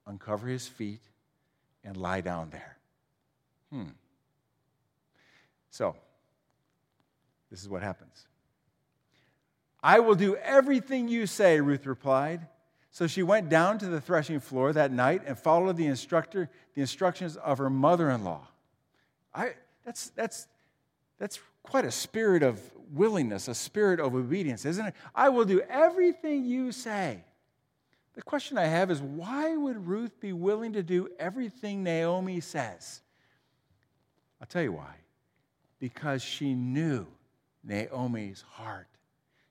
uncover 0.06 0.48
his 0.48 0.66
feet, 0.66 1.02
and 1.84 1.96
lie 1.96 2.20
down 2.20 2.50
there. 2.50 2.76
Hmm. 3.72 3.90
So, 5.70 5.94
this 7.50 7.62
is 7.62 7.68
what 7.68 7.82
happens. 7.82 8.26
I 9.82 10.00
will 10.00 10.16
do 10.16 10.36
everything 10.36 11.08
you 11.08 11.26
say, 11.26 11.60
Ruth 11.60 11.86
replied. 11.86 12.46
So 12.90 13.06
she 13.06 13.22
went 13.22 13.48
down 13.48 13.78
to 13.78 13.86
the 13.86 14.00
threshing 14.00 14.40
floor 14.40 14.72
that 14.72 14.90
night 14.90 15.22
and 15.24 15.38
followed 15.38 15.76
the 15.76 15.86
instructor, 15.86 16.50
the 16.74 16.80
instructions 16.80 17.36
of 17.36 17.58
her 17.58 17.70
mother-in-law. 17.70 18.46
I, 19.34 19.52
that's, 19.84 20.10
that's, 20.10 20.48
that's 21.18 21.38
quite 21.62 21.84
a 21.84 21.92
spirit 21.92 22.42
of 22.42 22.60
willingness, 22.92 23.48
a 23.48 23.54
spirit 23.54 24.00
of 24.00 24.14
obedience, 24.14 24.64
isn't 24.64 24.86
it? 24.86 24.94
I 25.14 25.28
will 25.28 25.44
do 25.44 25.60
everything 25.68 26.44
you 26.44 26.72
say. 26.72 27.24
The 28.14 28.22
question 28.22 28.58
I 28.58 28.66
have 28.66 28.90
is 28.90 29.00
why 29.00 29.56
would 29.56 29.86
Ruth 29.86 30.20
be 30.20 30.32
willing 30.32 30.72
to 30.72 30.82
do 30.82 31.08
everything 31.18 31.82
Naomi 31.82 32.40
says? 32.40 33.00
I'll 34.40 34.46
tell 34.46 34.62
you 34.62 34.72
why. 34.72 34.94
Because 35.78 36.22
she 36.22 36.54
knew 36.54 37.06
Naomi's 37.62 38.42
heart. 38.42 38.88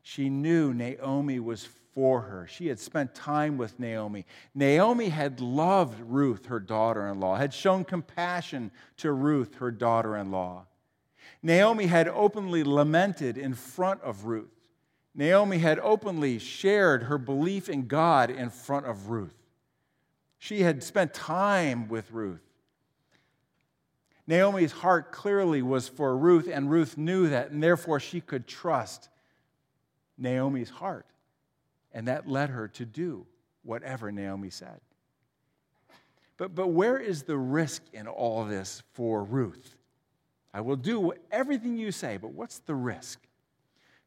She 0.01 0.29
knew 0.29 0.73
Naomi 0.73 1.39
was 1.39 1.67
for 1.97 2.21
her. 2.21 2.45
She 2.47 2.67
had 2.67 2.79
spent 2.79 3.15
time 3.15 3.57
with 3.57 3.79
Naomi. 3.79 4.27
Naomi 4.53 5.09
had 5.09 5.41
loved 5.41 5.99
Ruth, 5.99 6.45
her 6.45 6.59
daughter 6.59 7.07
in 7.07 7.19
law, 7.19 7.35
had 7.35 7.51
shown 7.51 7.83
compassion 7.83 8.69
to 8.97 9.11
Ruth, 9.11 9.55
her 9.55 9.71
daughter 9.71 10.15
in 10.15 10.29
law. 10.29 10.66
Naomi 11.41 11.85
had 11.85 12.07
openly 12.07 12.63
lamented 12.63 13.37
in 13.37 13.53
front 13.53 14.01
of 14.01 14.25
Ruth. 14.25 14.49
Naomi 15.13 15.57
had 15.57 15.79
openly 15.79 16.37
shared 16.39 17.03
her 17.03 17.17
belief 17.17 17.69
in 17.69 17.87
God 17.87 18.29
in 18.29 18.49
front 18.49 18.85
of 18.85 19.09
Ruth. 19.09 19.33
She 20.37 20.61
had 20.61 20.83
spent 20.83 21.13
time 21.13 21.87
with 21.87 22.11
Ruth. 22.11 22.43
Naomi's 24.27 24.73
heart 24.73 25.11
clearly 25.11 25.61
was 25.61 25.87
for 25.87 26.15
Ruth, 26.15 26.49
and 26.51 26.69
Ruth 26.69 26.97
knew 26.97 27.29
that, 27.29 27.49
and 27.49 27.63
therefore 27.63 27.99
she 27.99 28.19
could 28.19 28.45
trust 28.45 29.09
Naomi's 30.17 30.69
heart. 30.69 31.05
And 31.93 32.07
that 32.07 32.27
led 32.27 32.49
her 32.49 32.67
to 32.69 32.85
do 32.85 33.25
whatever 33.63 34.11
Naomi 34.11 34.49
said. 34.49 34.81
But, 36.35 36.53
but 36.53 36.67
where 36.67 36.97
is 36.97 37.23
the 37.23 37.37
risk 37.37 37.81
in 37.93 38.07
all 38.07 38.45
this 38.45 38.83
for 38.93 39.23
Ruth? 39.23 39.76
I 40.53 40.61
will 40.61 40.75
do 40.75 41.13
everything 41.31 41.77
you 41.77 41.91
say, 41.91 42.17
but 42.17 42.31
what's 42.31 42.59
the 42.59 42.75
risk? 42.75 43.19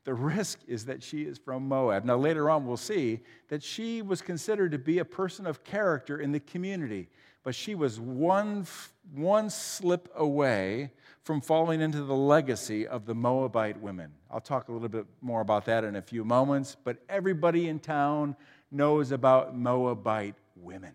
The 0.04 0.14
risk 0.14 0.60
is 0.66 0.86
that 0.86 1.02
she 1.02 1.22
is 1.22 1.38
from 1.38 1.68
Moab. 1.68 2.04
Now, 2.04 2.16
later 2.16 2.48
on, 2.48 2.66
we'll 2.66 2.76
see 2.76 3.20
that 3.48 3.62
she 3.62 4.00
was 4.00 4.22
considered 4.22 4.72
to 4.72 4.78
be 4.78 4.98
a 4.98 5.04
person 5.04 5.46
of 5.46 5.62
character 5.62 6.18
in 6.18 6.32
the 6.32 6.40
community, 6.40 7.08
but 7.42 7.54
she 7.54 7.74
was 7.74 8.00
one, 8.00 8.66
one 9.14 9.50
slip 9.50 10.08
away 10.16 10.92
from 11.22 11.40
falling 11.40 11.82
into 11.82 12.02
the 12.02 12.14
legacy 12.14 12.86
of 12.86 13.04
the 13.04 13.14
Moabite 13.14 13.78
women. 13.80 14.10
I'll 14.30 14.40
talk 14.40 14.68
a 14.68 14.72
little 14.72 14.88
bit 14.88 15.06
more 15.20 15.42
about 15.42 15.66
that 15.66 15.84
in 15.84 15.96
a 15.96 16.02
few 16.02 16.24
moments, 16.24 16.76
but 16.82 16.96
everybody 17.08 17.68
in 17.68 17.78
town 17.78 18.36
knows 18.70 19.12
about 19.12 19.54
Moabite 19.54 20.36
women. 20.56 20.94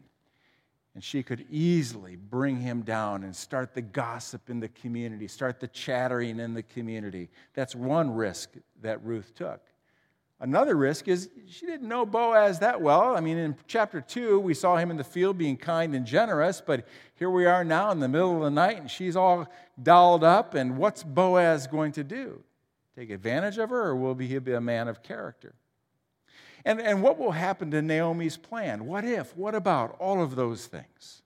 And 0.95 1.03
she 1.03 1.23
could 1.23 1.45
easily 1.51 2.15
bring 2.15 2.61
him 2.61 2.81
down 2.81 3.25
and 3.25 3.35
start 3.35 3.73
the 3.73 3.81
gossip 3.81 4.49
in 4.49 4.61
the 4.61 4.69
community, 4.69 5.27
start 5.27 5.59
the 5.59 5.67
chattering 5.67 6.39
in 6.39 6.53
the 6.53 6.63
community. 6.63 7.29
That's 7.53 7.75
one 7.75 8.15
risk 8.15 8.51
that 8.81 9.03
Ruth 9.03 9.35
took. 9.35 9.61
Another 10.39 10.75
risk 10.75 11.09
is 11.09 11.29
she 11.47 11.65
didn't 11.65 11.87
know 11.87 12.05
Boaz 12.05 12.59
that 12.59 12.81
well. 12.81 13.15
I 13.15 13.19
mean, 13.19 13.37
in 13.37 13.55
chapter 13.67 13.99
2, 13.99 14.39
we 14.39 14.53
saw 14.53 14.77
him 14.77 14.89
in 14.89 14.97
the 14.97 15.03
field 15.03 15.37
being 15.37 15.57
kind 15.57 15.95
and 15.95 16.05
generous, 16.05 16.61
but 16.65 16.87
here 17.15 17.29
we 17.29 17.45
are 17.45 17.63
now 17.63 17.91
in 17.91 17.99
the 17.99 18.07
middle 18.07 18.37
of 18.37 18.41
the 18.43 18.49
night 18.49 18.79
and 18.79 18.89
she's 18.89 19.17
all 19.17 19.47
dolled 19.81 20.23
up. 20.23 20.53
And 20.53 20.77
what's 20.77 21.03
Boaz 21.03 21.67
going 21.67 21.91
to 21.93 22.03
do? 22.03 22.41
Take 22.97 23.09
advantage 23.09 23.57
of 23.57 23.69
her, 23.69 23.87
or 23.87 23.95
will 23.95 24.15
he 24.15 24.37
be 24.39 24.53
a 24.53 24.61
man 24.61 24.87
of 24.87 25.03
character? 25.03 25.55
And, 26.65 26.81
and 26.81 27.03
what 27.03 27.19
will 27.19 27.31
happen 27.31 27.69
to 27.71 27.81
Naomi's 27.81 28.37
plan? 28.37 28.87
What 28.87 29.05
if? 29.05 29.37
What 29.37 29.53
about? 29.53 29.95
All 29.99 30.21
of 30.23 30.35
those 30.35 30.65
things. 30.65 31.21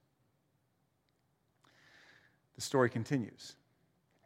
The 2.56 2.60
story 2.60 2.90
continues. 2.90 3.56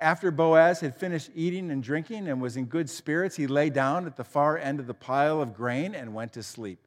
After 0.00 0.33
Boaz 0.33 0.80
had 0.80 0.97
finished 0.97 1.30
eating 1.37 1.71
and 1.71 1.80
drinking 1.80 2.26
and 2.26 2.42
was 2.42 2.56
in 2.56 2.64
good 2.64 2.90
spirits, 2.90 3.37
he 3.37 3.47
lay 3.47 3.71
down 3.71 4.06
at 4.06 4.16
the 4.16 4.25
far 4.25 4.59
end 4.59 4.80
of 4.80 4.88
the 4.88 4.94
pile 4.94 5.40
of 5.40 5.54
grain 5.54 5.94
and 5.94 6.14
went 6.14 6.33
to 6.33 6.42
sleep. 6.42 6.80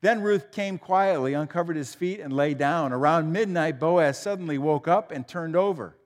Then 0.00 0.22
Ruth 0.22 0.52
came 0.52 0.78
quietly, 0.78 1.34
uncovered 1.34 1.76
his 1.76 1.94
feet, 1.94 2.20
and 2.20 2.32
lay 2.32 2.54
down. 2.54 2.92
Around 2.92 3.32
midnight, 3.32 3.80
Boaz 3.80 4.16
suddenly 4.16 4.58
woke 4.58 4.86
up 4.86 5.10
and 5.10 5.26
turned 5.26 5.56
over. 5.56 5.96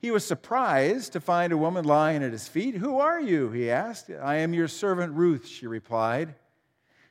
He 0.00 0.10
was 0.10 0.26
surprised 0.26 1.12
to 1.12 1.20
find 1.20 1.52
a 1.52 1.56
woman 1.56 1.84
lying 1.84 2.24
at 2.24 2.32
his 2.32 2.48
feet. 2.48 2.74
Who 2.74 2.98
are 2.98 3.20
you? 3.20 3.50
he 3.52 3.70
asked. 3.70 4.10
I 4.10 4.36
am 4.36 4.54
your 4.54 4.68
servant 4.68 5.12
Ruth, 5.14 5.46
she 5.46 5.66
replied. 5.66 6.34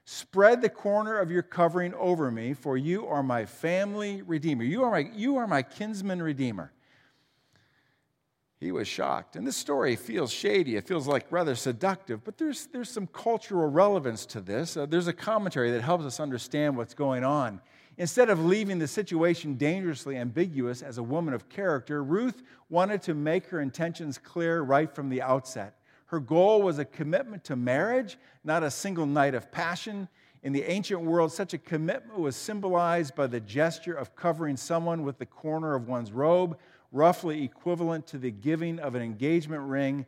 Spread 0.06 0.62
the 0.62 0.70
corner 0.70 1.18
of 1.18 1.32
your 1.32 1.44
covering 1.44 1.94
over 1.94 2.30
me, 2.30 2.54
for 2.54 2.78
you 2.78 3.08
are 3.08 3.24
my 3.24 3.46
family 3.46 4.22
redeemer. 4.22 4.64
You 4.64 4.84
are 4.84 4.92
my, 4.92 5.10
you 5.14 5.38
are 5.38 5.48
my 5.48 5.62
kinsman 5.62 6.22
redeemer. 6.22 6.74
He 8.60 8.72
was 8.72 8.88
shocked. 8.88 9.36
And 9.36 9.46
this 9.46 9.58
story 9.58 9.96
feels 9.96 10.32
shady. 10.32 10.76
It 10.76 10.88
feels 10.88 11.08
like 11.08 11.26
rather 11.32 11.56
seductive, 11.56 12.24
but 12.24 12.38
there's, 12.38 12.68
there's 12.68 12.90
some 12.90 13.08
cultural 13.08 13.70
relevance 13.70 14.26
to 14.28 14.42
this. 14.42 14.78
Uh, 14.78 14.86
there's 14.86 15.08
a 15.08 15.14
commentary 15.14 15.72
that 15.72 15.82
helps 15.82 16.06
us 16.06 16.20
understand 16.20 16.78
what's 16.78 16.94
going 16.94 17.24
on. 17.24 17.62
Instead 17.98 18.30
of 18.30 18.44
leaving 18.44 18.80
the 18.80 18.88
situation 18.88 19.56
dangerously 19.56 20.18
ambiguous 20.18 20.82
as 20.82 20.98
a 20.98 21.04
woman 21.04 21.34
of 21.34 21.48
character, 21.48 22.04
Ruth 22.04 22.42
wanted 22.70 23.02
to 23.04 23.14
make 23.14 23.48
her 23.48 23.62
intentions 23.62 24.18
clear 24.18 24.62
right 24.62 24.94
from 24.94 25.10
the 25.10 25.22
outset. 25.22 25.78
Her 26.14 26.20
goal 26.20 26.62
was 26.62 26.78
a 26.78 26.86
commitment 26.86 27.44
to 27.46 27.56
marriage, 27.56 28.20
not 28.44 28.62
a 28.62 28.70
single 28.70 29.08
night 29.08 29.34
of 29.34 29.52
passion. 29.52 30.08
In 30.44 30.54
the 30.54 30.62
ancient 30.62 31.02
world, 31.02 31.32
such 31.32 31.56
a 31.56 31.58
commitment 31.58 32.20
was 32.20 32.36
symbolized 32.36 33.16
by 33.16 33.26
the 33.26 33.40
gesture 33.40 33.96
of 33.96 34.16
covering 34.16 34.56
someone 34.56 35.02
with 35.02 35.18
the 35.18 35.26
corner 35.26 35.74
of 35.74 35.88
one's 35.88 36.12
robe, 36.12 36.60
roughly 36.92 37.44
equivalent 37.44 38.06
to 38.06 38.20
the 38.20 38.30
giving 38.30 38.78
of 38.78 38.94
an 38.94 39.02
engagement 39.02 39.64
ring 39.64 40.06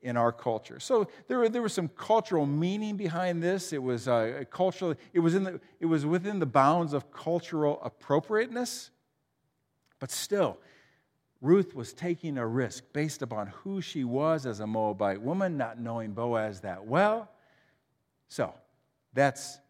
in 0.00 0.16
our 0.16 0.30
culture. 0.30 0.78
So 0.78 1.08
there, 1.26 1.40
were, 1.40 1.48
there 1.48 1.62
was 1.62 1.72
some 1.72 1.88
cultural 1.88 2.46
meaning 2.46 2.96
behind 2.96 3.42
this. 3.42 3.72
It 3.72 3.82
was 3.82 4.06
uh, 4.06 4.44
cultural. 4.52 4.94
It 5.12 5.18
was 5.18 5.34
in 5.34 5.42
the, 5.42 5.60
it 5.80 5.86
was 5.86 6.06
within 6.06 6.38
the 6.38 6.46
bounds 6.46 6.92
of 6.92 7.10
cultural 7.10 7.80
appropriateness, 7.82 8.90
but 9.98 10.12
still, 10.12 10.56
Ruth 11.40 11.74
was 11.74 11.92
taking 11.92 12.36
a 12.36 12.46
risk 12.46 12.84
based 12.92 13.22
upon 13.22 13.48
who 13.48 13.80
she 13.80 14.02
was 14.04 14.44
as 14.44 14.60
a 14.60 14.66
Moabite 14.66 15.22
woman, 15.22 15.56
not 15.56 15.78
knowing 15.78 16.12
Boaz 16.12 16.60
that 16.60 16.86
well. 16.86 17.30
So 18.28 18.52
that's 19.14 19.60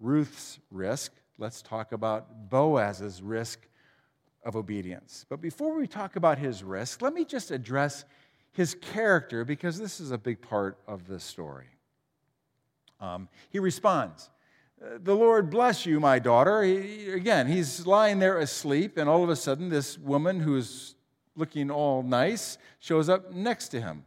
Ruth's 0.00 0.58
risk. 0.70 1.12
Let's 1.38 1.62
talk 1.62 1.92
about 1.92 2.50
Boaz's 2.50 3.22
risk 3.22 3.66
of 4.44 4.54
obedience. 4.54 5.24
But 5.28 5.40
before 5.40 5.78
we 5.78 5.86
talk 5.86 6.16
about 6.16 6.38
his 6.38 6.62
risk, 6.62 7.00
let 7.00 7.14
me 7.14 7.24
just 7.24 7.50
address 7.50 8.04
his 8.52 8.74
character 8.74 9.44
because 9.44 9.78
this 9.78 10.00
is 10.00 10.10
a 10.10 10.18
big 10.18 10.42
part 10.42 10.78
of 10.86 11.06
the 11.06 11.18
story. 11.18 11.68
Um, 13.00 13.28
he 13.48 13.58
responds, 13.58 14.30
the 14.98 15.16
Lord 15.16 15.50
bless 15.50 15.86
you, 15.86 15.98
my 15.98 16.18
daughter. 16.18 16.62
He, 16.62 17.08
again, 17.08 17.46
he's 17.46 17.86
lying 17.86 18.18
there 18.18 18.38
asleep, 18.38 18.98
and 18.98 19.08
all 19.08 19.24
of 19.24 19.30
a 19.30 19.36
sudden, 19.36 19.70
this 19.70 19.98
woman 19.98 20.40
who's 20.40 20.94
looking 21.36 21.70
all 21.70 22.02
nice, 22.02 22.58
shows 22.80 23.08
up 23.08 23.32
next 23.32 23.68
to 23.68 23.80
him. 23.80 24.04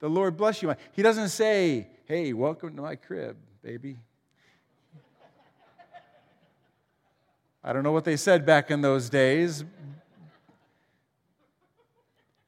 The 0.00 0.08
Lord 0.08 0.36
bless 0.36 0.62
you. 0.62 0.74
He 0.92 1.02
doesn't 1.02 1.28
say, 1.28 1.88
Hey, 2.06 2.32
welcome 2.32 2.74
to 2.76 2.82
my 2.82 2.96
crib, 2.96 3.36
baby. 3.62 3.98
I 7.62 7.72
don't 7.72 7.82
know 7.82 7.92
what 7.92 8.04
they 8.04 8.16
said 8.16 8.46
back 8.46 8.70
in 8.70 8.80
those 8.80 9.10
days. 9.10 9.64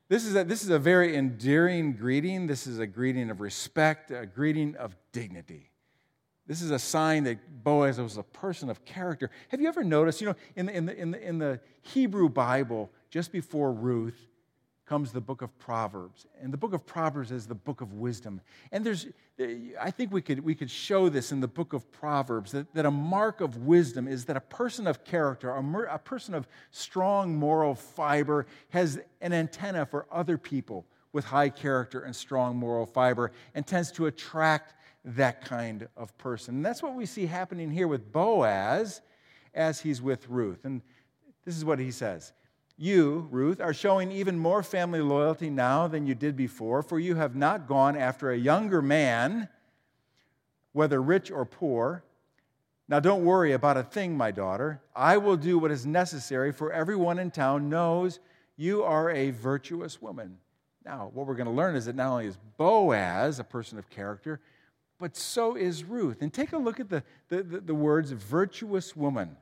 This 0.08 0.26
is, 0.26 0.36
a, 0.36 0.44
this 0.44 0.62
is 0.62 0.70
a 0.70 0.78
very 0.78 1.16
endearing 1.16 1.92
greeting. 1.92 2.46
This 2.46 2.66
is 2.66 2.78
a 2.78 2.86
greeting 2.86 3.30
of 3.30 3.40
respect, 3.40 4.10
a 4.10 4.26
greeting 4.26 4.76
of 4.76 4.94
dignity. 5.12 5.71
This 6.46 6.61
is 6.61 6.70
a 6.70 6.78
sign 6.78 7.25
that 7.25 7.62
Boaz 7.62 8.00
was 8.00 8.16
a 8.16 8.22
person 8.22 8.68
of 8.68 8.84
character. 8.84 9.30
Have 9.49 9.61
you 9.61 9.68
ever 9.68 9.84
noticed, 9.84 10.20
you 10.20 10.28
know, 10.28 10.37
in 10.56 10.66
the, 10.66 10.76
in 10.76 10.87
the, 10.87 10.96
in 10.96 11.11
the, 11.12 11.28
in 11.28 11.38
the 11.38 11.61
Hebrew 11.82 12.28
Bible, 12.28 12.90
just 13.11 13.30
before 13.30 13.72
Ruth, 13.72 14.28
comes 14.92 15.12
the 15.12 15.20
book 15.20 15.40
of 15.40 15.56
Proverbs. 15.58 16.26
And 16.40 16.52
the 16.52 16.56
book 16.56 16.75
of 16.75 16.84
Proverbs 16.84 17.30
is 17.30 17.46
the 17.46 17.54
book 17.54 17.80
of 17.80 17.94
wisdom. 17.94 18.40
And 18.72 18.84
there's, 18.84 19.06
I 19.80 19.90
think 19.90 20.12
we 20.12 20.20
could, 20.20 20.40
we 20.40 20.54
could 20.54 20.70
show 20.70 21.08
this 21.08 21.32
in 21.32 21.40
the 21.40 21.49
book 21.49 21.72
of 21.72 21.90
Proverbs 21.92 22.52
that, 22.52 22.75
that 22.75 22.84
a 22.84 22.90
mark 22.90 23.40
of 23.40 23.56
wisdom 23.58 24.08
is 24.08 24.25
that 24.26 24.37
a 24.37 24.40
person 24.40 24.87
of 24.87 25.04
character, 25.04 25.50
a, 25.50 25.94
a 25.94 25.99
person 25.99 26.34
of 26.34 26.46
strong 26.72 27.34
moral 27.34 27.75
fiber, 27.75 28.46
has 28.70 29.00
an 29.20 29.32
antenna 29.32 29.87
for 29.87 30.06
other 30.11 30.37
people 30.37 30.84
with 31.12 31.25
high 31.25 31.49
character 31.49 32.00
and 32.00 32.14
strong 32.14 32.56
moral 32.56 32.84
fiber 32.84 33.32
and 33.54 33.66
tends 33.66 33.92
to 33.92 34.06
attract 34.06 34.75
that 35.04 35.44
kind 35.44 35.88
of 35.97 36.16
person. 36.18 36.56
And 36.56 36.64
that's 36.64 36.82
what 36.82 36.94
we 36.94 37.06
see 37.06 37.26
happening 37.26 37.71
here 37.71 37.88
with 37.88 38.12
Boaz 38.12 39.00
as 39.54 39.80
he's 39.80 40.00
with 40.00 40.28
Ruth. 40.28 40.64
And 40.64 40.82
this 41.44 41.56
is 41.56 41.64
what 41.64 41.78
he 41.78 41.90
says 41.90 42.32
you, 42.78 43.28
Ruth, 43.30 43.61
are 43.61 43.75
showing 43.75 44.11
even 44.11 44.38
more 44.38 44.62
family 44.62 45.00
loyalty 45.00 45.50
now 45.50 45.87
than 45.87 46.06
you 46.06 46.14
did 46.14 46.37
before, 46.37 46.82
for 46.82 46.99
you 46.99 47.14
have 47.14 47.37
not 47.37 47.68
gone 47.68 47.97
after 47.97 48.30
a 48.30 48.37
younger 48.37 48.82
man, 48.82 49.49
whether 50.73 51.00
rich 51.00 51.30
or 51.30 51.44
poor. 51.44 52.02
Now, 52.88 52.99
don't 52.99 53.25
worry 53.25 53.52
about 53.52 53.76
a 53.76 53.82
thing, 53.82 54.16
my 54.16 54.32
daughter. 54.32 54.82
I 54.97 55.16
will 55.18 55.37
do 55.37 55.59
what 55.59 55.71
is 55.71 55.87
necessary, 55.87 56.50
for 56.50 56.73
everyone 56.73 57.18
in 57.18 57.30
town 57.30 57.68
knows 57.68 58.18
you 58.56 58.82
are 58.82 59.11
a 59.11 59.30
virtuous 59.30 60.02
woman. 60.02 60.38
Now, 60.85 61.11
what 61.14 61.26
we're 61.26 61.37
going 61.37 61.47
to 61.47 61.52
learn 61.52 61.76
is 61.76 61.85
that 61.85 61.94
not 61.94 62.11
only 62.11 62.26
is 62.26 62.38
Boaz 62.56 63.38
a 63.38 63.44
person 63.44 63.78
of 63.78 63.88
character, 63.88 64.40
but 65.02 65.16
so 65.16 65.56
is 65.56 65.82
Ruth. 65.82 66.23
And 66.23 66.32
take 66.32 66.52
a 66.52 66.56
look 66.56 66.78
at 66.78 66.88
the, 66.88 67.02
the, 67.28 67.42
the, 67.42 67.61
the 67.61 67.75
words 67.75 68.12
virtuous 68.12 68.94
woman. 68.94 69.37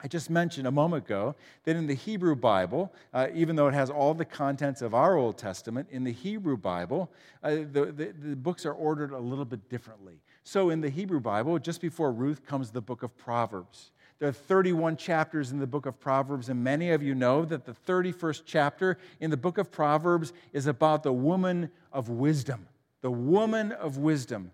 I 0.00 0.08
just 0.08 0.30
mentioned 0.30 0.66
a 0.66 0.70
moment 0.70 1.04
ago 1.04 1.34
that 1.64 1.76
in 1.76 1.86
the 1.86 1.94
Hebrew 1.94 2.34
Bible, 2.34 2.90
uh, 3.12 3.26
even 3.34 3.56
though 3.56 3.68
it 3.68 3.74
has 3.74 3.90
all 3.90 4.14
the 4.14 4.24
contents 4.24 4.80
of 4.80 4.94
our 4.94 5.16
Old 5.16 5.36
Testament, 5.36 5.88
in 5.90 6.02
the 6.02 6.12
Hebrew 6.12 6.56
Bible, 6.56 7.12
uh, 7.42 7.50
the, 7.50 7.92
the, 7.94 8.14
the, 8.18 8.36
books 8.36 8.64
are 8.64 8.72
ordered 8.72 9.12
a 9.12 9.18
little 9.18 9.44
bit 9.44 9.68
differently. 9.68 10.22
So 10.44 10.70
in 10.70 10.80
the 10.80 10.88
Hebrew 10.88 11.20
Bible, 11.20 11.58
just 11.58 11.82
before 11.82 12.10
Ruth 12.10 12.46
comes 12.46 12.70
the 12.70 12.80
book 12.80 13.02
of 13.02 13.14
Proverbs. 13.18 13.90
There 14.18 14.30
are 14.30 14.32
31 14.32 14.96
chapters 14.96 15.52
in 15.52 15.58
the 15.58 15.66
book 15.66 15.84
of 15.84 16.00
Proverbs, 16.00 16.48
and 16.48 16.64
many 16.64 16.90
of 16.92 17.02
you 17.02 17.14
know 17.14 17.44
that 17.44 17.66
the 17.66 17.76
31st 17.86 18.44
chapter 18.46 18.96
in 19.20 19.28
the 19.28 19.36
book 19.36 19.58
of 19.58 19.70
Proverbs 19.70 20.32
is 20.54 20.66
about 20.66 21.02
the 21.02 21.12
woman 21.12 21.70
of 21.92 22.08
wisdom. 22.08 22.66
The 23.04 23.10
woman 23.10 23.70
of 23.70 23.98
wisdom 23.98 24.50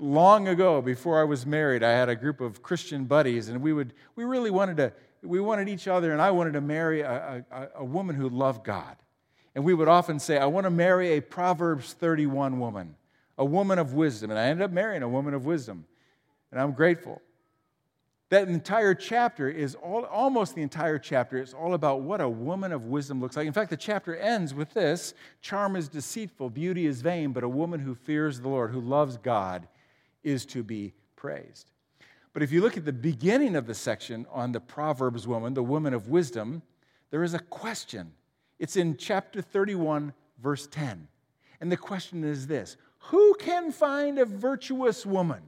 long 0.00 0.48
ago, 0.48 0.82
before 0.82 1.20
I 1.20 1.22
was 1.22 1.46
married, 1.46 1.84
I 1.84 1.92
had 1.92 2.08
a 2.08 2.16
group 2.16 2.40
of 2.40 2.64
Christian 2.64 3.04
buddies, 3.04 3.48
and 3.48 3.62
we 3.62 3.72
would 3.72 3.92
we 4.16 4.24
really 4.24 4.50
wanted 4.50 4.76
to 4.78 4.92
we 5.22 5.38
wanted 5.38 5.68
each 5.68 5.86
other, 5.86 6.10
and 6.10 6.20
I 6.20 6.32
wanted 6.32 6.54
to 6.54 6.60
marry 6.60 7.02
a, 7.02 7.44
a, 7.48 7.68
a 7.76 7.84
woman 7.84 8.16
who 8.16 8.28
loved 8.28 8.64
God. 8.64 8.96
And 9.54 9.62
we 9.62 9.72
would 9.72 9.86
often 9.86 10.18
say, 10.18 10.36
I 10.36 10.46
want 10.46 10.64
to 10.64 10.70
marry 10.70 11.12
a 11.12 11.20
Proverbs 11.20 11.92
31 11.92 12.58
woman, 12.58 12.96
a 13.38 13.44
woman 13.44 13.78
of 13.78 13.94
wisdom. 13.94 14.32
And 14.32 14.40
I 14.40 14.46
ended 14.48 14.64
up 14.64 14.72
marrying 14.72 15.04
a 15.04 15.08
woman 15.08 15.32
of 15.32 15.46
wisdom. 15.46 15.84
And 16.50 16.60
I'm 16.60 16.72
grateful. 16.72 17.22
That 18.28 18.48
entire 18.48 18.94
chapter 18.94 19.48
is 19.48 19.76
all, 19.76 20.04
almost 20.04 20.56
the 20.56 20.62
entire 20.62 20.98
chapter 20.98 21.40
is 21.40 21.54
all 21.54 21.74
about 21.74 22.00
what 22.00 22.20
a 22.20 22.28
woman 22.28 22.72
of 22.72 22.86
wisdom 22.86 23.20
looks 23.20 23.36
like. 23.36 23.46
In 23.46 23.52
fact, 23.52 23.70
the 23.70 23.76
chapter 23.76 24.16
ends 24.16 24.52
with 24.52 24.74
this 24.74 25.14
Charm 25.40 25.76
is 25.76 25.88
deceitful, 25.88 26.50
beauty 26.50 26.86
is 26.86 27.02
vain, 27.02 27.32
but 27.32 27.44
a 27.44 27.48
woman 27.48 27.78
who 27.78 27.94
fears 27.94 28.40
the 28.40 28.48
Lord, 28.48 28.72
who 28.72 28.80
loves 28.80 29.16
God, 29.16 29.68
is 30.24 30.44
to 30.46 30.64
be 30.64 30.92
praised. 31.14 31.70
But 32.32 32.42
if 32.42 32.50
you 32.50 32.60
look 32.60 32.76
at 32.76 32.84
the 32.84 32.92
beginning 32.92 33.54
of 33.54 33.66
the 33.66 33.74
section 33.74 34.26
on 34.30 34.52
the 34.52 34.60
Proverbs 34.60 35.26
woman, 35.26 35.54
the 35.54 35.62
woman 35.62 35.94
of 35.94 36.08
wisdom, 36.08 36.62
there 37.10 37.22
is 37.22 37.32
a 37.32 37.38
question. 37.38 38.12
It's 38.58 38.76
in 38.76 38.96
chapter 38.96 39.40
31, 39.40 40.12
verse 40.42 40.66
10. 40.66 41.06
And 41.60 41.72
the 41.72 41.76
question 41.76 42.24
is 42.24 42.48
this 42.48 42.76
Who 42.98 43.34
can 43.34 43.70
find 43.70 44.18
a 44.18 44.24
virtuous 44.24 45.06
woman? 45.06 45.42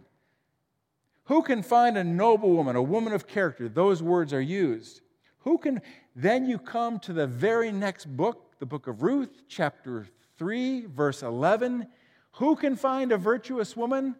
Who 1.28 1.42
can 1.42 1.62
find 1.62 1.98
a 1.98 2.04
noble 2.04 2.50
woman, 2.50 2.74
a 2.74 2.82
woman 2.82 3.12
of 3.12 3.26
character? 3.26 3.68
Those 3.68 4.02
words 4.02 4.32
are 4.32 4.40
used. 4.40 5.02
Who 5.40 5.58
can, 5.58 5.82
then 6.16 6.48
you 6.48 6.58
come 6.58 6.98
to 7.00 7.12
the 7.12 7.26
very 7.26 7.70
next 7.70 8.06
book, 8.06 8.58
the 8.58 8.64
book 8.64 8.86
of 8.86 9.02
Ruth, 9.02 9.42
chapter 9.46 10.06
3, 10.38 10.86
verse 10.86 11.22
11. 11.22 11.86
Who 12.32 12.56
can 12.56 12.76
find 12.76 13.12
a 13.12 13.18
virtuous 13.18 13.76
woman? 13.76 14.16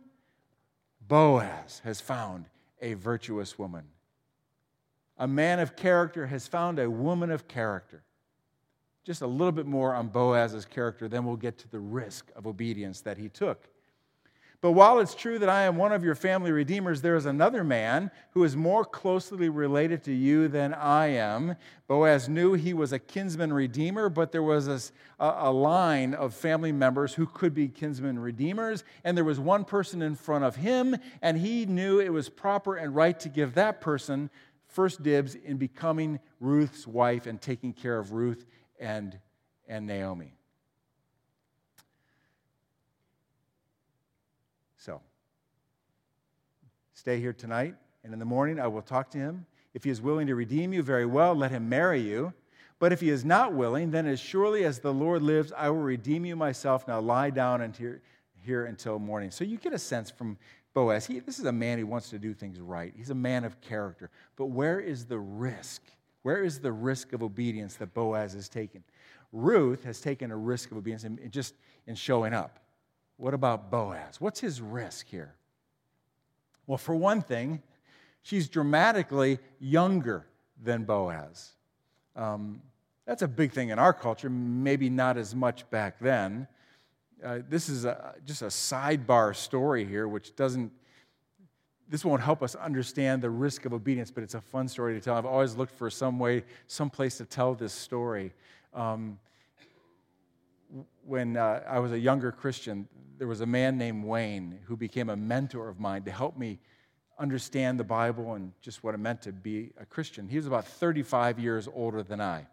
Boaz 1.01 1.81
has 1.83 2.03
found 2.03 2.45
a 2.83 2.93
virtuous 2.93 3.59
woman. 3.59 3.85
A 5.17 5.27
man 5.27 5.61
of 5.61 5.77
character 5.77 6.27
has 6.27 6.47
found 6.47 6.79
a 6.79 6.91
woman 6.91 7.31
of 7.31 7.49
character. 7.49 8.05
Just 9.05 9.23
a 9.23 9.27
little 9.27 9.53
bit 9.53 9.67
more 9.67 9.95
on 9.95 10.09
Boaz's 10.09 10.67
character, 10.67 11.09
then 11.09 11.25
we'll 11.25 11.37
get 11.37 11.57
to 11.57 11.69
the 11.69 11.81
risk 11.81 12.31
of 12.37 12.47
obedience 12.47 13.01
that 13.01 13.17
he 13.17 13.31
took. 13.31 13.67
But 14.61 14.73
while 14.73 14.99
it's 14.99 15.15
true 15.15 15.39
that 15.39 15.49
I 15.49 15.63
am 15.63 15.77
one 15.77 15.93
of 15.93 16.03
your 16.03 16.17
family 16.17 16.51
redeemers, 16.51 17.01
there 17.01 17.15
is 17.15 17.27
another 17.27 17.63
man 17.63 18.11
who 18.33 18.43
is 18.43 18.57
more 18.57 18.85
closely 18.85 19.49
related 19.49 20.03
to 20.05 20.13
you 20.13 20.49
than 20.49 20.75
I 20.75 21.09
am. 21.09 21.55
Boaz 21.87 22.29
knew 22.29 22.55
he 22.55 22.75
was 22.75 22.93
a 22.93 22.99
kinsman 22.99 23.53
redeemer, 23.53 24.09
but 24.09 24.33
there 24.33 24.43
was 24.43 24.93
a, 25.21 25.53
line 25.53 26.13
of 26.13 26.35
family 26.35 26.73
members 26.73 27.15
who 27.15 27.27
could 27.27 27.55
be 27.55 27.69
kinsman 27.69 28.19
redeemers, 28.19 28.83
and 29.05 29.17
there 29.17 29.25
was 29.25 29.39
one 29.39 29.65
person 29.65 30.03
in 30.03 30.17
front 30.17 30.45
of 30.45 30.57
him, 30.57 30.97
and 31.23 31.39
he 31.39 31.65
knew 31.65 32.01
it 32.01 32.13
was 32.13 32.29
proper 32.29 32.75
and 32.75 32.97
right 32.97 33.19
to 33.21 33.29
give 33.29 33.55
that 33.55 33.81
person 33.81 34.29
first 34.67 35.05
dibs 35.05 35.37
in 35.37 35.57
becoming 35.57 36.19
Ruth's 36.41 36.85
wife 36.85 37.27
and 37.27 37.41
taking 37.41 37.73
care 37.73 37.99
of 37.99 38.13
Ruth 38.13 38.45
and, 38.81 39.17
and 39.69 39.87
Naomi. 39.87 40.35
So, 44.79 45.03
stay 47.09 47.19
here 47.19 47.33
tonight, 47.33 47.75
and 48.05 48.13
in 48.13 48.19
the 48.19 48.25
morning 48.27 48.61
I 48.61 48.67
will 48.67 48.83
talk 48.83 49.11
to 49.13 49.19
him. 49.19 49.47
If 49.73 49.85
he 49.85 49.89
is 49.89 49.99
willing 49.99 50.27
to 50.27 50.35
redeem 50.35 50.75
you, 50.75 50.83
very 50.83 51.07
well, 51.07 51.35
let 51.35 51.51
him 51.51 51.67
marry 51.67 52.03
you. 52.03 52.35
But 52.79 52.93
if 52.93 53.01
he 53.01 53.09
is 53.09 53.25
not 53.25 53.55
willing, 53.55 53.91
then 53.93 54.07
as 54.07 54.21
surely 54.21 54.67
as 54.67 54.81
the 54.81 54.93
Lord 54.93 55.23
lives, 55.23 55.51
I 55.57 55.71
will 55.71 55.79
redeem 55.79 56.27
you 56.27 56.37
myself. 56.37 56.87
Now 56.87 57.01
lie 57.01 57.31
down 57.31 57.63
and 57.63 57.75
here, 57.75 58.03
here 58.45 58.67
until 58.67 58.99
morning. 58.99 59.31
So 59.31 59.43
you 59.43 59.57
get 59.57 59.73
a 59.73 59.79
sense 59.79 60.11
from 60.11 60.37
Boaz. 60.75 61.07
He, 61.07 61.21
this 61.21 61.39
is 61.39 61.47
a 61.47 61.53
man 61.53 61.79
who 61.79 61.87
wants 61.87 62.11
to 62.11 62.19
do 62.19 62.35
things 62.35 62.61
right. 62.61 62.93
He's 62.95 63.09
a 63.09 63.15
man 63.15 63.45
of 63.45 63.59
character. 63.63 64.11
But 64.37 64.51
where 64.51 64.79
is 64.79 65.07
the 65.07 65.19
risk? 65.19 65.81
Where 66.25 66.45
is 66.45 66.61
the 66.61 66.73
risk 66.73 67.15
of 67.15 67.23
obedience 67.23 67.77
that 67.77 67.95
Boaz 67.95 68.35
has 68.35 68.51
taken? 68.51 68.85
Ruth 69.33 69.83
has 69.85 70.03
taken 70.03 70.31
a 70.31 70.37
risk 70.37 70.73
of 70.73 70.77
obedience 70.77 71.05
in, 71.05 71.19
just 71.31 71.55
in 71.87 71.95
showing 71.95 72.35
up. 72.35 72.59
What 73.17 73.33
about 73.33 73.71
Boaz? 73.71 74.21
What's 74.21 74.41
his 74.41 74.61
risk 74.61 75.09
here? 75.09 75.38
Well, 76.69 76.79
for 76.79 76.95
one 76.95 77.23
thing, 77.23 77.63
she's 78.23 78.49
dramatically 78.49 79.39
younger 79.59 80.27
than 80.63 80.85
Boaz. 80.85 81.53
Um, 82.15 82.61
that's 83.07 83.23
a 83.23 83.29
big 83.29 83.53
thing 83.53 83.71
in 83.71 83.79
our 83.79 83.95
culture, 83.95 84.29
maybe 84.29 84.91
not 84.91 85.17
as 85.17 85.35
much 85.35 85.69
back 85.71 85.99
then. 85.99 86.47
Uh, 87.25 87.39
this 87.49 87.71
is 87.71 87.87
a, 87.87 88.15
just 88.27 88.43
a 88.43 88.49
sidebar 88.49 89.35
story 89.35 89.87
here, 89.87 90.07
which 90.07 90.37
doesn't, 90.37 90.71
this 91.89 92.05
won't 92.05 92.23
help 92.23 92.43
us 92.43 92.55
understand 92.55 93.23
the 93.23 93.31
risk 93.31 93.65
of 93.65 93.73
obedience, 93.73 94.11
but 94.11 94.23
it's 94.23 94.35
a 94.35 94.41
fun 94.41 94.69
story 94.69 94.93
to 94.93 95.01
tell. 95.01 95.17
I've 95.17 95.25
always 95.25 95.57
looked 95.57 95.73
for 95.73 95.89
some 95.89 96.19
way, 96.19 96.45
some 96.67 96.91
place 96.91 97.17
to 97.17 97.25
tell 97.25 97.55
this 97.55 97.73
story. 97.73 98.35
Um, 98.75 99.19
when 101.09 101.39
uh, 101.39 101.63
I 101.67 101.79
was 101.79 101.93
a 101.93 101.99
younger 101.99 102.31
Christian, 102.31 102.87
there 103.17 103.27
was 103.27 103.41
a 103.41 103.47
man 103.47 103.79
named 103.79 104.05
Wayne 104.05 104.59
who 104.67 104.77
became 104.77 105.09
a 105.09 105.17
mentor 105.17 105.69
of 105.69 105.81
mine 105.81 106.03
to 106.03 106.11
help 106.11 106.37
me 106.37 106.59
understand 107.19 107.81
the 107.81 107.85
Bible 107.85 108.35
and 108.35 108.53
just 108.61 108.85
what 108.85 108.95
it 108.95 108.99
meant 108.99 109.23
to 109.23 109.33
be 109.33 109.73
a 109.81 109.87
Christian. 109.87 110.29
He 110.29 110.37
was 110.37 110.47
about 110.47 110.67
35 110.67 111.39
years 111.39 111.67
older 111.75 112.03
than 112.03 112.21
I. 112.21 112.47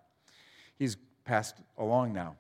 He's 0.80 0.96
passed 1.26 1.58
along 1.78 2.14
now. 2.14 2.38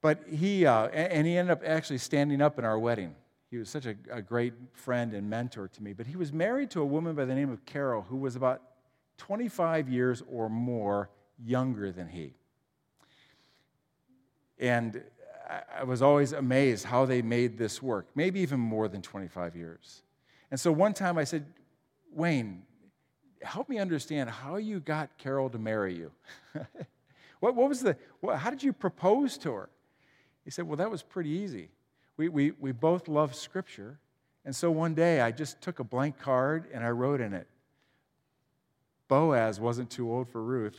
But 0.00 0.24
he, 0.28 0.66
uh, 0.66 0.88
and 0.88 1.26
he 1.26 1.38
ended 1.38 1.52
up 1.52 1.62
actually 1.64 1.98
standing 1.98 2.42
up 2.42 2.58
in 2.58 2.64
our 2.64 2.78
wedding. 2.78 3.14
He 3.50 3.56
was 3.56 3.70
such 3.70 3.86
a, 3.86 3.94
a 4.10 4.20
great 4.20 4.52
friend 4.72 5.14
and 5.14 5.30
mentor 5.30 5.68
to 5.68 5.82
me. 5.82 5.92
But 5.92 6.06
he 6.06 6.16
was 6.16 6.32
married 6.32 6.70
to 6.72 6.82
a 6.82 6.86
woman 6.86 7.14
by 7.14 7.24
the 7.24 7.34
name 7.34 7.50
of 7.50 7.64
Carol 7.64 8.02
who 8.02 8.16
was 8.16 8.34
about 8.34 8.62
25 9.18 9.88
years 9.88 10.24
or 10.28 10.48
more 10.48 11.08
younger 11.42 11.92
than 11.92 12.08
he. 12.08 12.34
And 14.58 15.02
I 15.74 15.84
was 15.84 16.02
always 16.02 16.32
amazed 16.32 16.84
how 16.84 17.06
they 17.06 17.22
made 17.22 17.56
this 17.56 17.82
work, 17.82 18.06
maybe 18.14 18.40
even 18.40 18.60
more 18.60 18.88
than 18.88 19.00
25 19.00 19.56
years. 19.56 20.02
And 20.50 20.60
so 20.60 20.70
one 20.72 20.92
time 20.92 21.16
I 21.16 21.24
said, 21.24 21.46
Wayne, 22.12 22.62
help 23.42 23.68
me 23.68 23.78
understand 23.78 24.28
how 24.30 24.56
you 24.56 24.80
got 24.80 25.16
Carol 25.18 25.48
to 25.50 25.58
marry 25.58 25.94
you. 25.94 26.10
what, 27.40 27.54
what 27.54 27.68
was 27.68 27.80
the, 27.80 27.96
what, 28.20 28.38
how 28.38 28.50
did 28.50 28.62
you 28.62 28.72
propose 28.72 29.38
to 29.38 29.52
her? 29.52 29.70
He 30.44 30.50
said, 30.50 30.66
Well, 30.66 30.76
that 30.76 30.90
was 30.90 31.02
pretty 31.02 31.30
easy. 31.30 31.70
We, 32.16 32.28
we, 32.28 32.52
we 32.52 32.72
both 32.72 33.08
love 33.08 33.34
Scripture. 33.34 33.98
And 34.44 34.54
so 34.54 34.70
one 34.70 34.94
day 34.94 35.20
I 35.20 35.30
just 35.30 35.60
took 35.60 35.78
a 35.78 35.84
blank 35.84 36.18
card 36.18 36.66
and 36.72 36.84
I 36.84 36.90
wrote 36.90 37.20
in 37.20 37.34
it, 37.34 37.46
Boaz 39.08 39.60
wasn't 39.60 39.90
too 39.90 40.10
old 40.10 40.28
for 40.28 40.42
Ruth. 40.42 40.78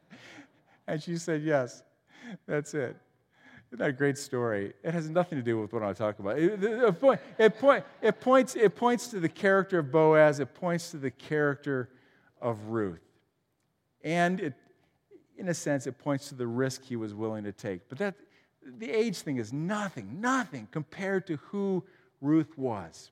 and 0.86 1.02
she 1.02 1.16
said, 1.16 1.42
Yes, 1.42 1.82
that's 2.46 2.74
it. 2.74 2.96
Isn't 3.68 3.80
that 3.80 3.90
a 3.90 3.92
great 3.92 4.16
story? 4.16 4.72
It 4.82 4.94
has 4.94 5.10
nothing 5.10 5.38
to 5.38 5.44
do 5.44 5.60
with 5.60 5.72
what 5.74 5.82
I 5.82 5.92
talk 5.92 6.18
about. 6.18 6.38
It, 6.38 6.62
it, 6.62 7.00
point, 7.00 7.20
it, 7.38 7.58
point, 7.58 7.84
it, 8.00 8.18
points, 8.20 8.56
it 8.56 8.74
points 8.74 9.08
to 9.08 9.20
the 9.20 9.28
character 9.28 9.80
of 9.80 9.92
Boaz, 9.92 10.40
it 10.40 10.54
points 10.54 10.90
to 10.92 10.96
the 10.96 11.10
character 11.10 11.90
of 12.40 12.68
Ruth. 12.68 13.02
And 14.02 14.40
it, 14.40 14.54
in 15.36 15.48
a 15.48 15.54
sense, 15.54 15.86
it 15.86 15.98
points 15.98 16.30
to 16.30 16.34
the 16.34 16.46
risk 16.46 16.82
he 16.82 16.96
was 16.96 17.14
willing 17.14 17.44
to 17.44 17.52
take. 17.52 17.90
But 17.90 17.98
that, 17.98 18.14
the 18.78 18.90
age 18.90 19.18
thing 19.18 19.36
is 19.36 19.52
nothing, 19.52 20.18
nothing 20.20 20.66
compared 20.70 21.26
to 21.26 21.36
who 21.36 21.84
Ruth 22.22 22.56
was. 22.56 23.10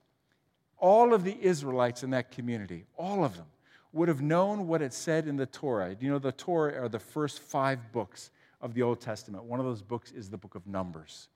All 0.78 1.12
of 1.12 1.22
the 1.22 1.36
Israelites 1.38 2.02
in 2.02 2.10
that 2.10 2.30
community, 2.30 2.86
all 2.96 3.24
of 3.24 3.36
them, 3.36 3.46
would 3.92 4.08
have 4.08 4.22
known 4.22 4.66
what 4.66 4.82
it 4.82 4.92
said 4.92 5.26
in 5.26 5.36
the 5.36 5.46
Torah. 5.46 5.96
You 5.98 6.10
know, 6.10 6.18
the 6.18 6.32
Torah 6.32 6.82
are 6.82 6.88
the 6.88 6.98
first 6.98 7.40
five 7.40 7.92
books 7.92 8.30
of 8.60 8.74
the 8.74 8.82
Old 8.82 9.00
Testament. 9.00 9.44
One 9.44 9.60
of 9.60 9.66
those 9.66 9.82
books 9.82 10.12
is 10.12 10.30
the 10.30 10.36
book 10.36 10.54
of 10.54 10.66
Numbers. 10.66 11.28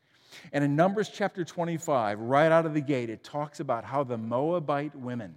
And 0.52 0.62
in 0.62 0.76
Numbers 0.76 1.08
chapter 1.08 1.44
25, 1.44 2.20
right 2.20 2.52
out 2.52 2.66
of 2.66 2.74
the 2.74 2.80
gate, 2.80 3.10
it 3.10 3.24
talks 3.24 3.60
about 3.60 3.84
how 3.84 4.04
the 4.04 4.16
Moabite 4.16 4.94
women 4.94 5.36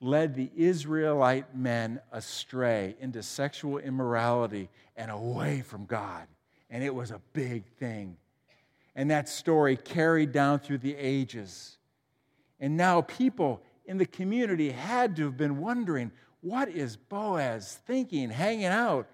led 0.00 0.34
the 0.34 0.50
Israelite 0.56 1.56
men 1.56 2.00
astray 2.12 2.94
into 3.00 3.22
sexual 3.22 3.78
immorality 3.78 4.68
and 4.96 5.10
away 5.10 5.60
from 5.62 5.86
God. 5.86 6.26
And 6.70 6.84
it 6.84 6.94
was 6.94 7.10
a 7.10 7.20
big 7.32 7.64
thing. 7.78 8.16
And 8.94 9.10
that 9.10 9.28
story 9.28 9.76
carried 9.76 10.32
down 10.32 10.60
through 10.60 10.78
the 10.78 10.94
ages. 10.96 11.78
And 12.60 12.76
now 12.76 13.00
people 13.02 13.62
in 13.86 13.98
the 13.98 14.06
community 14.06 14.70
had 14.70 15.16
to 15.16 15.24
have 15.24 15.36
been 15.36 15.58
wondering 15.58 16.12
what 16.40 16.68
is 16.68 16.96
Boaz 16.96 17.80
thinking, 17.86 18.30
hanging 18.30 18.66
out 18.66 19.08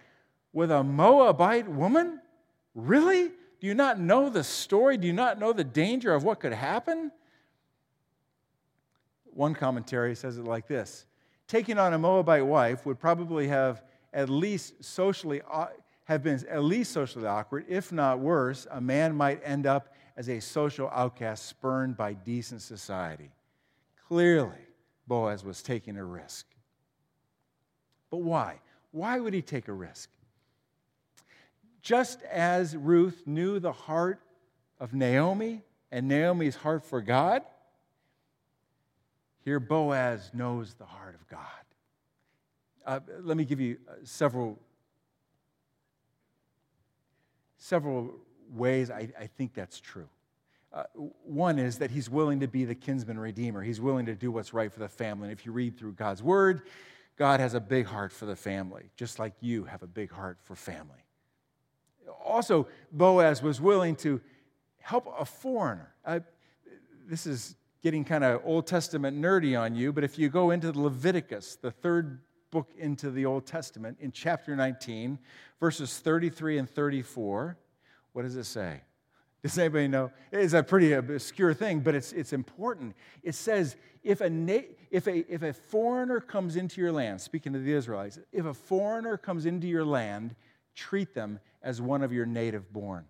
with 0.55 0.71
a 0.71 0.83
Moabite 0.83 1.69
woman? 1.69 2.21
Really? 2.75 3.29
Do 3.61 3.67
you 3.67 3.75
not 3.75 4.01
know 4.01 4.31
the 4.31 4.45
story? 4.45 4.97
Do 4.97 5.07
you 5.07 5.13
not 5.13 5.39
know 5.39 5.53
the 5.53 5.65
danger 5.65 6.15
of 6.15 6.25
what 6.25 6.41
could 6.41 6.55
happen? 6.55 7.13
One 9.25 9.55
commentary 9.55 10.15
says 10.15 10.39
it 10.39 10.45
like 10.45 10.67
this 10.67 11.05
Taking 11.47 11.79
on 11.79 11.93
a 11.93 11.99
Moabite 11.99 12.47
wife 12.47 12.87
would 12.87 12.99
probably 12.99 13.49
have 13.49 13.83
at 14.15 14.31
least 14.31 14.83
socially 14.83 15.43
uh, 15.51 15.67
have 16.05 16.23
been 16.23 16.43
at 16.49 16.63
least 16.63 16.93
socially 16.93 17.27
awkward, 17.27 17.65
if 17.69 17.91
not 17.91 18.21
worse, 18.21 18.67
a 18.71 18.81
man 18.81 19.15
might 19.15 19.41
end 19.43 19.67
up 19.67 19.95
as 20.17 20.29
a 20.29 20.41
social 20.41 20.89
outcast 20.91 21.47
spurned 21.47 21.97
by 21.97 22.13
decent 22.13 22.63
society. 22.63 23.31
Clearly, 24.09 24.69
Boaz 25.09 25.45
was 25.45 25.63
taking 25.63 25.97
a 25.97 26.05
risk. 26.05 26.47
But 28.11 28.19
why? 28.19 28.61
Why 28.93 29.19
would 29.19 29.35
he 29.35 29.43
take 29.43 29.69
a 29.69 29.73
risk? 29.73 30.11
Just 31.85 32.23
as 32.23 32.75
Ruth 32.75 33.25
knew 33.27 33.61
the 33.61 33.71
heart 33.71 34.19
of 34.81 34.95
Naomi 34.95 35.61
and 35.93 36.09
Naomi's 36.09 36.57
heart 36.57 36.83
for 36.83 37.03
God, 37.03 37.43
here 39.45 39.61
Boaz 39.61 40.31
knows 40.33 40.73
the 40.75 40.87
heart 40.87 41.15
of 41.15 41.29
God. 41.29 41.41
Uh, 42.87 43.01
let 43.21 43.37
me 43.37 43.45
give 43.45 43.61
you 43.61 43.77
uh, 43.87 43.93
several, 44.03 44.59
several 47.59 48.15
ways 48.51 48.91
I, 48.91 49.11
I 49.21 49.27
think 49.27 49.53
that's 49.53 49.79
true. 49.79 50.09
Uh, 50.73 50.85
one 51.23 51.59
is 51.59 51.77
that 51.79 51.91
he's 51.91 52.09
willing 52.09 52.41
to 52.41 52.49
be 52.49 52.65
the 52.65 52.75
kinsman 52.75 53.19
redeemer. 53.19 53.63
He's 53.63 53.81
willing 53.81 54.07
to 54.07 54.15
do 54.15 54.33
what's 54.33 54.55
right 54.55 54.73
for 54.73 54.81
the 54.81 54.89
family. 54.89 55.29
And 55.29 55.39
if 55.39 55.45
you 55.45 55.53
read 55.53 55.79
through 55.79 55.93
God's 55.93 56.23
word, 56.23 56.63
God 57.19 57.41
has 57.41 57.53
a 57.53 57.61
big 57.61 57.85
heart 57.85 58.11
for 58.11 58.25
the 58.25 58.37
family, 58.37 58.91
just 58.97 59.19
like 59.19 59.35
you 59.41 59.65
have 59.65 59.83
a 59.83 59.87
big 59.87 60.11
heart 60.11 60.39
for 60.43 60.57
family. 60.57 61.04
Also, 62.35 62.67
Boaz 62.91 63.45
was 63.45 63.61
willing 63.61 63.95
to 63.95 64.21
help 64.81 65.07
a 65.17 65.25
foreigner. 65.25 65.95
This 67.07 67.29
is 67.29 67.55
getting 67.81 68.05
kind 68.05 68.25
of 68.25 68.41
Old 68.45 68.67
Testament 68.67 69.17
nerdy 69.17 69.57
on 69.59 69.77
you, 69.77 69.93
but 69.93 70.03
if 70.03 70.19
you 70.19 70.29
go 70.29 70.51
into 70.51 70.73
Leviticus, 70.73 71.55
the 71.63 71.71
third 71.71 72.23
book 72.51 72.73
into 72.77 73.13
the 73.13 73.25
Old 73.25 73.47
Testament, 73.47 73.99
in 74.01 74.11
chapter 74.11 74.57
19, 74.57 75.17
verses 75.61 76.01
33 76.01 76.59
and 76.59 76.69
34, 76.69 77.57
what 78.15 78.23
does 78.23 78.35
it 78.35 78.45
say? 78.45 78.81
Does 79.45 79.57
anybody 79.57 79.87
know? 79.87 80.11
It's 80.33 80.55
a 80.55 80.63
pretty 80.65 80.93
obscure 80.93 81.55
thing, 81.55 81.81
but 81.81 81.95
it's, 81.95 82.13
it's 82.13 82.33
important. 82.33 82.97
It 83.23 83.37
says, 83.37 83.77
if 84.03 84.21
a, 84.23 84.29
na- 84.29 84.73
if, 84.91 85.07
a, 85.07 85.33
if 85.33 85.43
a 85.43 85.53
foreigner 85.53 86.19
comes 86.19 86.57
into 86.57 86.81
your 86.81 86.91
land, 86.91 87.21
speaking 87.21 87.53
to 87.53 87.61
the 87.61 87.73
Israelites, 87.73 88.19
if 88.33 88.45
a 88.45 88.55
foreigner 88.55 89.17
comes 89.17 89.47
into 89.47 89.69
your 89.69 89.85
land, 89.85 90.35
treat 90.75 91.15
them 91.15 91.41
as 91.63 91.81
one 91.81 92.03
of 92.03 92.13
your 92.13 92.27
native 92.27 92.73
born. 92.73 93.05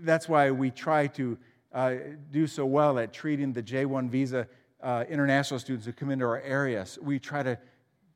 That's 0.00 0.28
why 0.28 0.50
we 0.50 0.70
try 0.70 1.06
to 1.08 1.38
uh, 1.72 1.94
do 2.30 2.46
so 2.46 2.64
well 2.64 2.98
at 2.98 3.12
treating 3.12 3.52
the 3.52 3.62
J1 3.62 4.08
visa 4.08 4.46
uh, 4.82 5.04
international 5.08 5.58
students 5.58 5.86
who 5.86 5.92
come 5.92 6.10
into 6.10 6.24
our 6.24 6.40
areas. 6.40 6.98
We 7.02 7.18
try 7.18 7.42
to, 7.42 7.58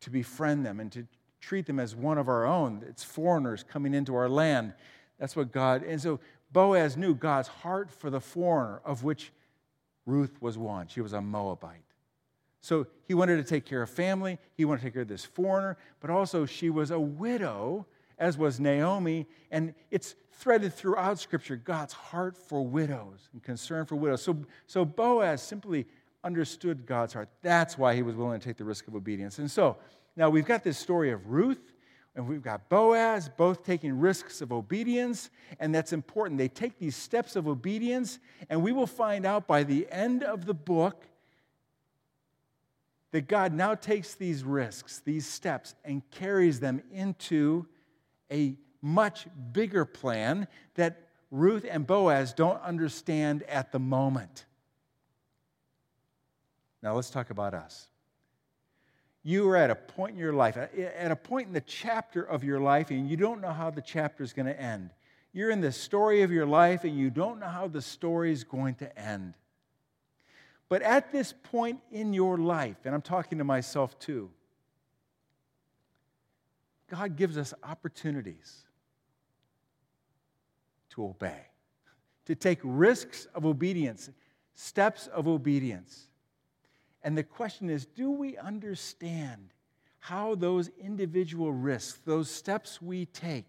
to 0.00 0.10
befriend 0.10 0.64
them 0.64 0.80
and 0.80 0.92
to 0.92 1.06
treat 1.40 1.66
them 1.66 1.80
as 1.80 1.96
one 1.96 2.18
of 2.18 2.28
our 2.28 2.46
own. 2.46 2.84
It's 2.88 3.02
foreigners 3.02 3.64
coming 3.64 3.94
into 3.94 4.14
our 4.14 4.28
land. 4.28 4.74
That's 5.18 5.34
what 5.34 5.50
God, 5.50 5.82
and 5.82 6.00
so 6.00 6.20
Boaz 6.52 6.96
knew 6.96 7.14
God's 7.14 7.48
heart 7.48 7.90
for 7.90 8.10
the 8.10 8.20
foreigner, 8.20 8.80
of 8.84 9.04
which 9.04 9.32
Ruth 10.06 10.40
was 10.40 10.56
one. 10.56 10.86
She 10.86 11.00
was 11.00 11.12
a 11.12 11.20
Moabite. 11.20 11.82
So 12.60 12.86
he 13.04 13.14
wanted 13.14 13.36
to 13.36 13.44
take 13.44 13.64
care 13.64 13.82
of 13.82 13.90
family, 13.90 14.38
he 14.54 14.64
wanted 14.64 14.80
to 14.80 14.86
take 14.86 14.94
care 14.94 15.02
of 15.02 15.08
this 15.08 15.24
foreigner, 15.24 15.76
but 16.00 16.10
also 16.10 16.46
she 16.46 16.70
was 16.70 16.90
a 16.90 16.98
widow, 16.98 17.86
as 18.18 18.36
was 18.36 18.60
Naomi. 18.60 19.26
And 19.50 19.74
it's 19.90 20.14
threaded 20.32 20.72
throughout 20.72 21.18
Scripture 21.18 21.56
God's 21.56 21.92
heart 21.92 22.36
for 22.36 22.64
widows 22.64 23.28
and 23.32 23.42
concern 23.42 23.86
for 23.86 23.96
widows. 23.96 24.22
So, 24.22 24.38
so 24.66 24.84
Boaz 24.84 25.42
simply 25.42 25.86
understood 26.24 26.86
God's 26.86 27.12
heart. 27.14 27.28
That's 27.42 27.78
why 27.78 27.94
he 27.94 28.02
was 28.02 28.14
willing 28.14 28.40
to 28.40 28.46
take 28.46 28.56
the 28.56 28.64
risk 28.64 28.88
of 28.88 28.94
obedience. 28.94 29.38
And 29.38 29.50
so 29.50 29.76
now 30.16 30.30
we've 30.30 30.46
got 30.46 30.64
this 30.64 30.78
story 30.78 31.10
of 31.10 31.28
Ruth 31.28 31.72
and 32.18 32.26
we've 32.26 32.42
got 32.42 32.68
Boaz, 32.68 33.28
both 33.28 33.64
taking 33.64 33.96
risks 34.00 34.40
of 34.40 34.52
obedience, 34.52 35.30
and 35.60 35.72
that's 35.72 35.92
important. 35.92 36.36
They 36.36 36.48
take 36.48 36.76
these 36.76 36.96
steps 36.96 37.36
of 37.36 37.46
obedience, 37.46 38.18
and 38.50 38.60
we 38.60 38.72
will 38.72 38.88
find 38.88 39.24
out 39.24 39.46
by 39.46 39.62
the 39.62 39.86
end 39.88 40.24
of 40.24 40.44
the 40.44 40.54
book 40.54 41.04
that 43.12 43.28
God 43.28 43.52
now 43.52 43.76
takes 43.76 44.14
these 44.14 44.42
risks, 44.42 45.00
these 45.04 45.28
steps, 45.28 45.76
and 45.84 46.02
carries 46.10 46.58
them 46.58 46.82
into 46.92 47.66
a 48.30 48.56
much 48.80 49.26
bigger 49.52 49.84
plan 49.84 50.46
that 50.74 51.08
Ruth 51.30 51.66
and 51.68 51.86
Boaz 51.86 52.32
don't 52.32 52.60
understand 52.62 53.42
at 53.44 53.72
the 53.72 53.78
moment. 53.78 54.46
Now 56.82 56.94
let's 56.94 57.10
talk 57.10 57.30
about 57.30 57.54
us 57.54 57.88
you 59.28 59.46
are 59.50 59.56
at 59.56 59.70
a 59.70 59.74
point 59.74 60.12
in 60.12 60.18
your 60.18 60.32
life, 60.32 60.56
at 60.56 61.10
a 61.10 61.16
point 61.16 61.48
in 61.48 61.52
the 61.52 61.60
chapter 61.60 62.22
of 62.22 62.44
your 62.44 62.60
life, 62.60 62.90
and 62.90 63.10
you 63.10 63.16
don't 63.16 63.42
know 63.42 63.52
how 63.52 63.70
the 63.70 63.82
chapter 63.82 64.22
is 64.22 64.32
going 64.32 64.46
to 64.46 64.58
end. 64.58 64.88
You're 65.34 65.50
in 65.50 65.60
the 65.60 65.70
story 65.70 66.22
of 66.22 66.32
your 66.32 66.46
life, 66.46 66.84
and 66.84 66.96
you 66.96 67.10
don't 67.10 67.40
know 67.40 67.48
how 67.48 67.68
the 67.68 67.82
story 67.82 68.32
is 68.32 68.44
going 68.44 68.76
to 68.76 68.98
end. 68.98 69.34
But 70.70 70.80
at 70.80 71.12
this 71.12 71.34
point 71.42 71.80
in 71.90 72.14
your 72.14 72.38
life, 72.38 72.76
and 72.84 72.94
I'm 72.94 73.02
talking 73.02 73.36
to 73.36 73.44
myself 73.44 73.98
too, 73.98 74.30
God 76.88 77.16
gives 77.16 77.36
us 77.36 77.54
opportunities 77.62 78.64
to 80.90 81.04
obey, 81.04 81.42
to 82.26 82.34
take 82.34 82.58
risks 82.62 83.26
of 83.34 83.44
obedience, 83.44 84.10
steps 84.54 85.06
of 85.08 85.28
obedience. 85.28 86.08
And 87.02 87.16
the 87.16 87.22
question 87.22 87.70
is 87.70 87.86
do 87.86 88.10
we 88.10 88.36
understand 88.36 89.52
how 90.00 90.34
those 90.34 90.70
individual 90.78 91.52
risks, 91.52 92.00
those 92.04 92.30
steps 92.30 92.80
we 92.80 93.06
take, 93.06 93.46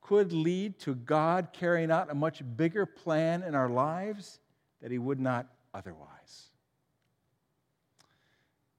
could 0.00 0.32
lead 0.32 0.78
to 0.80 0.94
God 0.94 1.48
carrying 1.52 1.90
out 1.90 2.10
a 2.10 2.14
much 2.14 2.42
bigger 2.56 2.84
plan 2.84 3.42
in 3.42 3.54
our 3.54 3.68
lives 3.68 4.40
that 4.82 4.90
He 4.90 4.98
would 4.98 5.20
not 5.20 5.46
otherwise? 5.72 6.48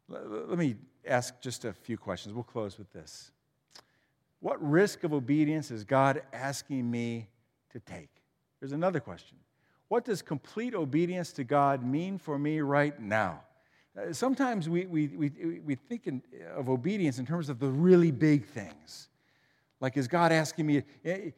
Let 0.09 0.57
me 0.57 0.75
ask 1.07 1.39
just 1.41 1.65
a 1.65 1.73
few 1.73 1.97
questions. 1.97 2.33
We'll 2.35 2.43
close 2.43 2.77
with 2.77 2.91
this. 2.93 3.31
What 4.43 4.61
risk 4.61 5.05
of 5.05 5.13
obedience 5.13 5.71
is 5.71 5.85
God 5.85 6.21
asking 6.33 6.91
me 6.91 7.29
to 7.71 7.79
take? 7.79 8.09
Here's 8.59 8.73
another 8.73 8.99
question 8.99 9.37
What 9.87 10.03
does 10.03 10.21
complete 10.21 10.75
obedience 10.75 11.31
to 11.33 11.45
God 11.45 11.81
mean 11.81 12.17
for 12.17 12.37
me 12.37 12.59
right 12.59 12.99
now? 12.99 13.39
Uh, 13.97 14.11
sometimes 14.11 14.67
we, 14.67 14.85
we, 14.85 15.07
we, 15.07 15.59
we 15.63 15.75
think 15.75 16.07
in, 16.07 16.21
of 16.53 16.67
obedience 16.67 17.19
in 17.19 17.25
terms 17.25 17.47
of 17.47 17.57
the 17.57 17.69
really 17.69 18.11
big 18.11 18.45
things. 18.45 19.07
Like, 19.79 19.95
is 19.95 20.09
God 20.09 20.33
asking 20.33 20.65
me 20.65 20.83
eh, 21.05 21.29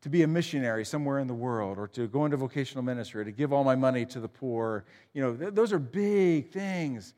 to 0.00 0.08
be 0.08 0.22
a 0.22 0.26
missionary 0.26 0.86
somewhere 0.86 1.18
in 1.18 1.26
the 1.26 1.34
world, 1.34 1.76
or 1.76 1.86
to 1.88 2.08
go 2.08 2.24
into 2.24 2.38
vocational 2.38 2.82
ministry, 2.82 3.20
or 3.20 3.24
to 3.26 3.32
give 3.32 3.52
all 3.52 3.64
my 3.64 3.76
money 3.76 4.06
to 4.06 4.18
the 4.18 4.28
poor? 4.28 4.86
You 5.12 5.20
know, 5.20 5.36
th- 5.36 5.52
those 5.52 5.74
are 5.74 5.78
big 5.78 6.50
things 6.52 7.12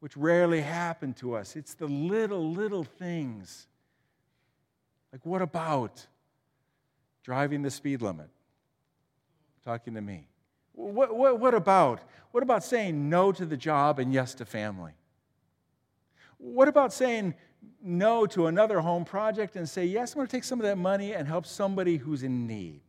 which 0.00 0.16
rarely 0.16 0.60
happen 0.60 1.14
to 1.14 1.36
us. 1.36 1.54
It's 1.54 1.74
the 1.74 1.86
little, 1.86 2.50
little 2.50 2.82
things. 2.82 3.68
Like, 5.12 5.24
what 5.26 5.42
about 5.42 6.06
driving 7.22 7.62
the 7.62 7.70
speed 7.70 8.02
limit? 8.02 8.30
Talking 9.64 9.94
to 9.94 10.00
me. 10.00 10.28
What, 10.72 11.14
what, 11.14 11.38
what 11.38 11.54
about? 11.54 12.00
What 12.30 12.42
about 12.42 12.64
saying 12.64 13.10
no 13.10 13.30
to 13.32 13.44
the 13.44 13.56
job 13.56 13.98
and 13.98 14.12
yes 14.12 14.34
to 14.34 14.44
family? 14.44 14.92
What 16.38 16.66
about 16.66 16.92
saying 16.92 17.34
no 17.82 18.26
to 18.26 18.46
another 18.46 18.80
home 18.80 19.04
project 19.04 19.54
and 19.54 19.68
say, 19.68 19.84
yes, 19.84 20.12
I'm 20.12 20.16
going 20.16 20.26
to 20.26 20.30
take 20.30 20.44
some 20.44 20.58
of 20.58 20.64
that 20.64 20.78
money 20.78 21.12
and 21.12 21.28
help 21.28 21.46
somebody 21.46 21.98
who's 21.98 22.22
in 22.22 22.46
need? 22.46 22.80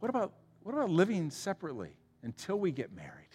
What 0.00 0.08
about, 0.08 0.32
what 0.62 0.74
about 0.74 0.90
living 0.90 1.30
separately 1.30 1.96
until 2.22 2.58
we 2.58 2.72
get 2.72 2.92
married? 2.94 3.31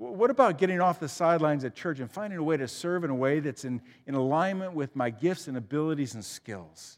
What 0.00 0.30
about 0.30 0.56
getting 0.56 0.80
off 0.80 0.98
the 0.98 1.08
sidelines 1.08 1.62
at 1.62 1.74
church 1.74 2.00
and 2.00 2.10
finding 2.10 2.38
a 2.38 2.42
way 2.42 2.56
to 2.56 2.66
serve 2.66 3.04
in 3.04 3.10
a 3.10 3.14
way 3.14 3.38
that's 3.38 3.66
in, 3.66 3.82
in 4.06 4.14
alignment 4.14 4.72
with 4.72 4.96
my 4.96 5.10
gifts 5.10 5.46
and 5.46 5.58
abilities 5.58 6.14
and 6.14 6.24
skills? 6.24 6.96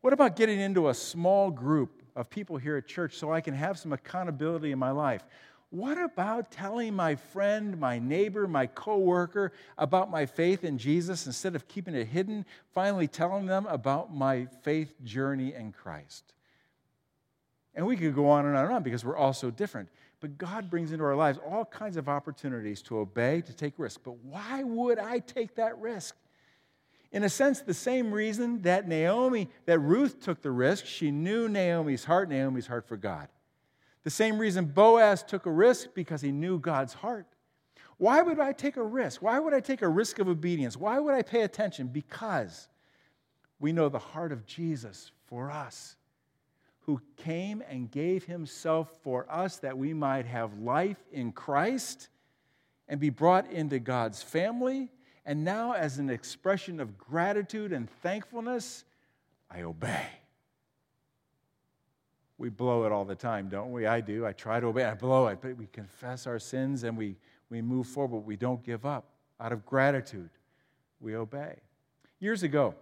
What 0.00 0.12
about 0.12 0.34
getting 0.34 0.58
into 0.58 0.88
a 0.88 0.94
small 0.94 1.48
group 1.48 2.02
of 2.16 2.28
people 2.28 2.56
here 2.56 2.76
at 2.76 2.88
church 2.88 3.16
so 3.16 3.32
I 3.32 3.40
can 3.40 3.54
have 3.54 3.78
some 3.78 3.92
accountability 3.92 4.72
in 4.72 4.80
my 4.80 4.90
life? 4.90 5.22
What 5.70 5.96
about 5.96 6.50
telling 6.50 6.92
my 6.92 7.14
friend, 7.14 7.78
my 7.78 8.00
neighbor, 8.00 8.48
my 8.48 8.66
coworker 8.66 9.52
about 9.78 10.10
my 10.10 10.26
faith 10.26 10.64
in 10.64 10.78
Jesus 10.78 11.24
instead 11.26 11.54
of 11.54 11.68
keeping 11.68 11.94
it 11.94 12.08
hidden, 12.08 12.46
finally 12.72 13.06
telling 13.06 13.46
them 13.46 13.64
about 13.66 14.12
my 14.12 14.48
faith 14.62 14.92
journey 15.04 15.54
in 15.54 15.70
Christ? 15.70 16.34
And 17.76 17.86
we 17.86 17.96
could 17.96 18.14
go 18.14 18.28
on 18.28 18.46
and 18.46 18.56
on 18.56 18.64
and 18.64 18.74
on 18.74 18.82
because 18.82 19.04
we're 19.04 19.16
all 19.16 19.34
so 19.34 19.50
different. 19.50 19.88
But 20.20 20.38
God 20.38 20.70
brings 20.70 20.92
into 20.92 21.04
our 21.04 21.16
lives 21.16 21.38
all 21.46 21.64
kinds 21.64 21.96
of 21.96 22.08
opportunities 22.08 22.82
to 22.82 22.98
obey, 22.98 23.42
to 23.42 23.52
take 23.52 23.74
risks. 23.78 24.00
But 24.02 24.16
why 24.22 24.62
would 24.62 24.98
I 24.98 25.18
take 25.18 25.56
that 25.56 25.78
risk? 25.78 26.16
In 27.12 27.22
a 27.24 27.28
sense, 27.28 27.60
the 27.60 27.74
same 27.74 28.12
reason 28.12 28.62
that 28.62 28.88
Naomi, 28.88 29.48
that 29.66 29.78
Ruth 29.78 30.20
took 30.20 30.42
the 30.42 30.50
risk, 30.50 30.86
she 30.86 31.10
knew 31.10 31.48
Naomi's 31.48 32.04
heart, 32.04 32.28
Naomi's 32.28 32.66
heart 32.66 32.88
for 32.88 32.96
God. 32.96 33.28
The 34.04 34.10
same 34.10 34.38
reason 34.38 34.66
Boaz 34.66 35.22
took 35.22 35.46
a 35.46 35.50
risk 35.50 35.88
because 35.94 36.20
he 36.20 36.32
knew 36.32 36.58
God's 36.58 36.94
heart. 36.94 37.26
Why 37.98 38.22
would 38.22 38.38
I 38.38 38.52
take 38.52 38.76
a 38.76 38.82
risk? 38.82 39.22
Why 39.22 39.38
would 39.38 39.54
I 39.54 39.60
take 39.60 39.82
a 39.82 39.88
risk 39.88 40.18
of 40.18 40.28
obedience? 40.28 40.76
Why 40.76 40.98
would 40.98 41.14
I 41.14 41.22
pay 41.22 41.42
attention? 41.42 41.88
Because 41.88 42.68
we 43.58 43.72
know 43.72 43.88
the 43.88 43.98
heart 43.98 44.32
of 44.32 44.46
Jesus 44.46 45.10
for 45.26 45.50
us, 45.50 45.96
who 46.86 47.00
came 47.16 47.62
and 47.68 47.90
gave 47.90 48.24
himself 48.24 48.90
for 49.02 49.26
us 49.30 49.58
that 49.58 49.76
we 49.76 49.92
might 49.92 50.26
have 50.26 50.58
life 50.58 51.02
in 51.12 51.32
Christ 51.32 52.08
and 52.88 52.98
be 52.98 53.10
brought 53.10 53.50
into 53.50 53.78
God's 53.78 54.22
family 54.22 54.90
and 55.26 55.42
now, 55.42 55.72
as 55.72 55.98
an 55.98 56.08
expression 56.08 56.78
of 56.78 56.96
gratitude 56.96 57.72
and 57.72 57.90
thankfulness, 57.90 58.84
I 59.50 59.62
obey. 59.62 60.06
We 62.38 62.48
blow 62.48 62.84
it 62.84 62.92
all 62.92 63.04
the 63.04 63.16
time, 63.16 63.48
don't 63.48 63.72
we? 63.72 63.86
I 63.86 64.00
do. 64.00 64.24
I 64.24 64.32
try 64.32 64.60
to 64.60 64.68
obey. 64.68 64.84
I 64.84 64.94
blow 64.94 65.26
it. 65.26 65.40
But 65.42 65.56
we 65.56 65.66
confess 65.66 66.28
our 66.28 66.38
sins 66.38 66.84
and 66.84 66.96
we, 66.96 67.16
we 67.50 67.60
move 67.60 67.88
forward. 67.88 68.20
We 68.20 68.36
don't 68.36 68.62
give 68.62 68.86
up. 68.86 69.06
Out 69.40 69.52
of 69.52 69.66
gratitude, 69.66 70.30
we 71.00 71.16
obey. 71.16 71.56
Years 72.20 72.44
ago, 72.44 72.74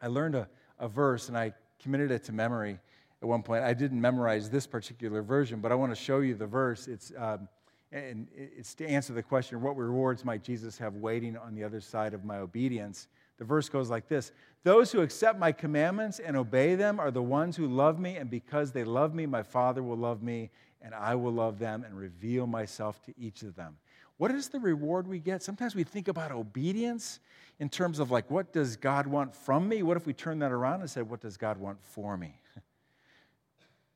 I 0.00 0.06
learned 0.06 0.36
a, 0.36 0.48
a 0.78 0.88
verse 0.88 1.28
and 1.28 1.36
I 1.36 1.52
committed 1.78 2.10
it 2.10 2.24
to 2.24 2.32
memory 2.32 2.78
at 3.22 3.28
one 3.28 3.42
point. 3.42 3.64
I 3.64 3.74
didn't 3.74 4.00
memorize 4.00 4.50
this 4.50 4.66
particular 4.66 5.22
version, 5.22 5.60
but 5.60 5.72
I 5.72 5.74
want 5.74 5.92
to 5.92 5.96
show 5.96 6.20
you 6.20 6.34
the 6.34 6.46
verse. 6.46 6.88
It's 6.88 7.12
um, 7.16 7.48
and 7.90 8.28
it's 8.36 8.74
to 8.74 8.86
answer 8.86 9.14
the 9.14 9.22
question 9.22 9.62
what 9.62 9.76
rewards 9.76 10.24
might 10.24 10.42
Jesus 10.42 10.76
have 10.78 10.96
waiting 10.96 11.36
on 11.36 11.54
the 11.54 11.64
other 11.64 11.80
side 11.80 12.12
of 12.12 12.24
my 12.24 12.38
obedience? 12.38 13.08
The 13.38 13.44
verse 13.44 13.68
goes 13.68 13.88
like 13.88 14.08
this 14.08 14.32
Those 14.62 14.92
who 14.92 15.00
accept 15.00 15.38
my 15.38 15.52
commandments 15.52 16.18
and 16.18 16.36
obey 16.36 16.74
them 16.74 17.00
are 17.00 17.10
the 17.10 17.22
ones 17.22 17.56
who 17.56 17.66
love 17.66 17.98
me, 17.98 18.16
and 18.16 18.28
because 18.28 18.72
they 18.72 18.84
love 18.84 19.14
me, 19.14 19.26
my 19.26 19.42
Father 19.42 19.82
will 19.82 19.96
love 19.96 20.22
me, 20.22 20.50
and 20.82 20.94
I 20.94 21.14
will 21.14 21.32
love 21.32 21.58
them 21.58 21.84
and 21.84 21.96
reveal 21.96 22.46
myself 22.46 23.02
to 23.04 23.14
each 23.18 23.42
of 23.42 23.56
them. 23.56 23.76
What 24.18 24.32
is 24.32 24.48
the 24.48 24.58
reward 24.58 25.06
we 25.06 25.20
get? 25.20 25.42
Sometimes 25.42 25.76
we 25.76 25.84
think 25.84 26.08
about 26.08 26.32
obedience 26.32 27.20
in 27.60 27.68
terms 27.68 28.00
of 28.00 28.10
like, 28.10 28.30
what 28.30 28.52
does 28.52 28.76
God 28.76 29.06
want 29.06 29.34
from 29.34 29.68
me? 29.68 29.82
What 29.82 29.96
if 29.96 30.06
we 30.06 30.12
turn 30.12 30.40
that 30.40 30.50
around 30.50 30.80
and 30.80 30.90
said, 30.90 31.08
what 31.08 31.20
does 31.20 31.36
God 31.36 31.56
want 31.56 31.78
for 31.80 32.16
me? 32.16 32.34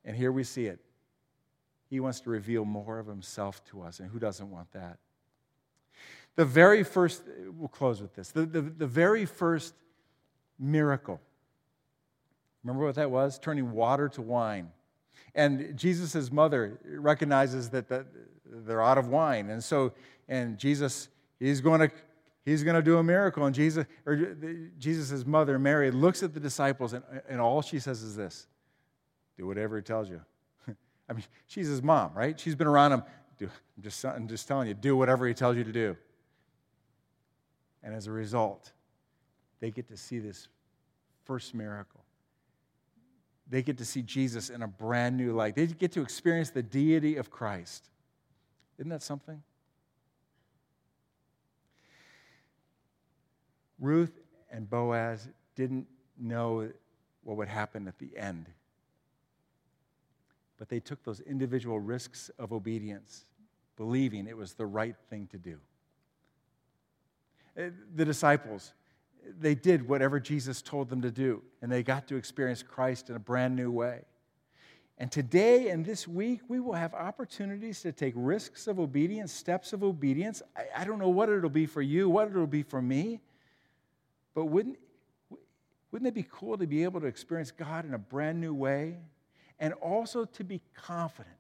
And 0.04 0.16
here 0.16 0.32
we 0.32 0.44
see 0.44 0.66
it. 0.66 0.80
He 1.88 2.00
wants 2.00 2.20
to 2.20 2.30
reveal 2.30 2.64
more 2.64 2.98
of 2.98 3.06
himself 3.06 3.64
to 3.66 3.82
us. 3.82 4.00
And 4.00 4.10
who 4.10 4.18
doesn't 4.18 4.50
want 4.50 4.72
that? 4.72 4.98
The 6.36 6.44
very 6.44 6.82
first, 6.82 7.22
we'll 7.58 7.68
close 7.68 8.00
with 8.00 8.14
this. 8.14 8.30
The, 8.30 8.46
the, 8.46 8.62
the 8.62 8.86
very 8.86 9.26
first 9.26 9.74
miracle. 10.58 11.20
Remember 12.64 12.86
what 12.86 12.94
that 12.94 13.10
was? 13.10 13.38
Turning 13.38 13.72
water 13.72 14.08
to 14.10 14.22
wine. 14.22 14.70
And 15.34 15.76
Jesus' 15.76 16.30
mother 16.32 16.78
recognizes 16.84 17.68
that 17.70 17.88
the, 17.88 18.06
they're 18.46 18.82
out 18.82 18.98
of 18.98 19.08
wine. 19.08 19.50
And 19.50 19.62
so, 19.62 19.92
and 20.28 20.58
Jesus, 20.58 21.08
he's 21.38 21.60
going 21.60 21.80
to 21.80 21.90
he's 22.44 22.64
going 22.64 22.76
to 22.76 22.82
do 22.82 22.98
a 22.98 23.02
miracle. 23.02 23.44
And 23.44 23.54
Jesus, 23.54 23.86
or 24.06 24.36
Jesus' 24.78 25.26
mother, 25.26 25.58
Mary, 25.58 25.90
looks 25.90 26.22
at 26.22 26.34
the 26.34 26.40
disciples, 26.40 26.92
and, 26.92 27.04
and 27.28 27.40
all 27.40 27.62
she 27.62 27.78
says 27.78 28.02
is 28.02 28.16
this 28.16 28.46
do 29.36 29.46
whatever 29.46 29.76
he 29.76 29.82
tells 29.82 30.08
you. 30.08 30.20
I 31.08 31.12
mean, 31.12 31.24
she's 31.46 31.68
his 31.68 31.82
mom, 31.82 32.12
right? 32.14 32.38
She's 32.38 32.54
been 32.54 32.66
around 32.66 32.92
him. 32.92 33.02
I'm 33.40 33.82
just, 33.82 34.04
I'm 34.04 34.28
just 34.28 34.46
telling 34.46 34.68
you, 34.68 34.74
do 34.74 34.96
whatever 34.96 35.26
he 35.26 35.34
tells 35.34 35.56
you 35.56 35.64
to 35.64 35.72
do. 35.72 35.96
And 37.82 37.94
as 37.94 38.06
a 38.06 38.12
result, 38.12 38.72
they 39.60 39.70
get 39.70 39.88
to 39.88 39.96
see 39.96 40.18
this 40.18 40.48
first 41.24 41.54
miracle. 41.54 42.04
They 43.48 43.62
get 43.62 43.78
to 43.78 43.84
see 43.84 44.02
Jesus 44.02 44.50
in 44.50 44.62
a 44.62 44.68
brand 44.68 45.16
new 45.16 45.32
light. 45.32 45.56
They 45.56 45.66
get 45.66 45.92
to 45.92 46.02
experience 46.02 46.50
the 46.50 46.62
deity 46.62 47.16
of 47.16 47.30
Christ. 47.30 47.90
Isn't 48.78 48.90
that 48.90 49.02
something? 49.02 49.42
Ruth 53.78 54.12
and 54.50 54.70
Boaz 54.70 55.28
didn't 55.56 55.86
know 56.18 56.70
what 57.24 57.36
would 57.36 57.48
happen 57.48 57.88
at 57.88 57.98
the 57.98 58.16
end 58.16 58.46
but 60.58 60.68
they 60.68 60.80
took 60.80 61.02
those 61.04 61.20
individual 61.20 61.80
risks 61.80 62.30
of 62.38 62.52
obedience, 62.52 63.24
believing 63.76 64.26
it 64.26 64.36
was 64.36 64.54
the 64.54 64.66
right 64.66 64.96
thing 65.10 65.26
to 65.28 65.38
do. 65.38 65.58
Uh, 67.58 67.64
the 67.94 68.04
disciples, 68.04 68.72
they 69.38 69.54
did 69.54 69.86
whatever 69.86 70.18
Jesus 70.18 70.62
told 70.62 70.88
them 70.88 71.02
to 71.02 71.10
do, 71.10 71.42
and 71.60 71.70
they 71.70 71.82
got 71.82 72.06
to 72.08 72.16
experience 72.16 72.62
Christ 72.62 73.10
in 73.10 73.16
a 73.16 73.20
brand 73.20 73.56
new 73.56 73.70
way. 73.70 74.02
And 74.98 75.10
today 75.10 75.70
and 75.70 75.84
this 75.84 76.06
week, 76.06 76.40
we 76.48 76.60
will 76.60 76.74
have 76.74 76.94
opportunities 76.94 77.80
to 77.82 77.92
take 77.92 78.14
risks 78.16 78.66
of 78.66 78.78
obedience, 78.78 79.32
steps 79.32 79.72
of 79.72 79.82
obedience. 79.82 80.42
I, 80.56 80.82
I 80.82 80.84
don't 80.84 80.98
know 80.98 81.08
what 81.08 81.28
it'll 81.28 81.50
be 81.50 81.66
for 81.66 81.82
you, 81.82 82.08
what 82.08 82.28
it'll 82.28 82.46
be 82.46 82.62
for 82.62 82.80
me, 82.80 83.20
but 84.34 84.44
wouldn't, 84.44 84.78
wouldn't 85.90 86.08
it 86.08 86.14
be 86.14 86.26
cool 86.30 86.56
to 86.56 86.66
be 86.66 86.84
able 86.84 87.00
to 87.00 87.06
experience 87.06 87.50
God 87.50 87.84
in 87.84 87.94
a 87.94 87.98
brand 87.98 88.40
new 88.40 88.54
way 88.54 88.98
and 89.62 89.74
also 89.74 90.24
to 90.24 90.42
be 90.42 90.60
confident 90.74 91.36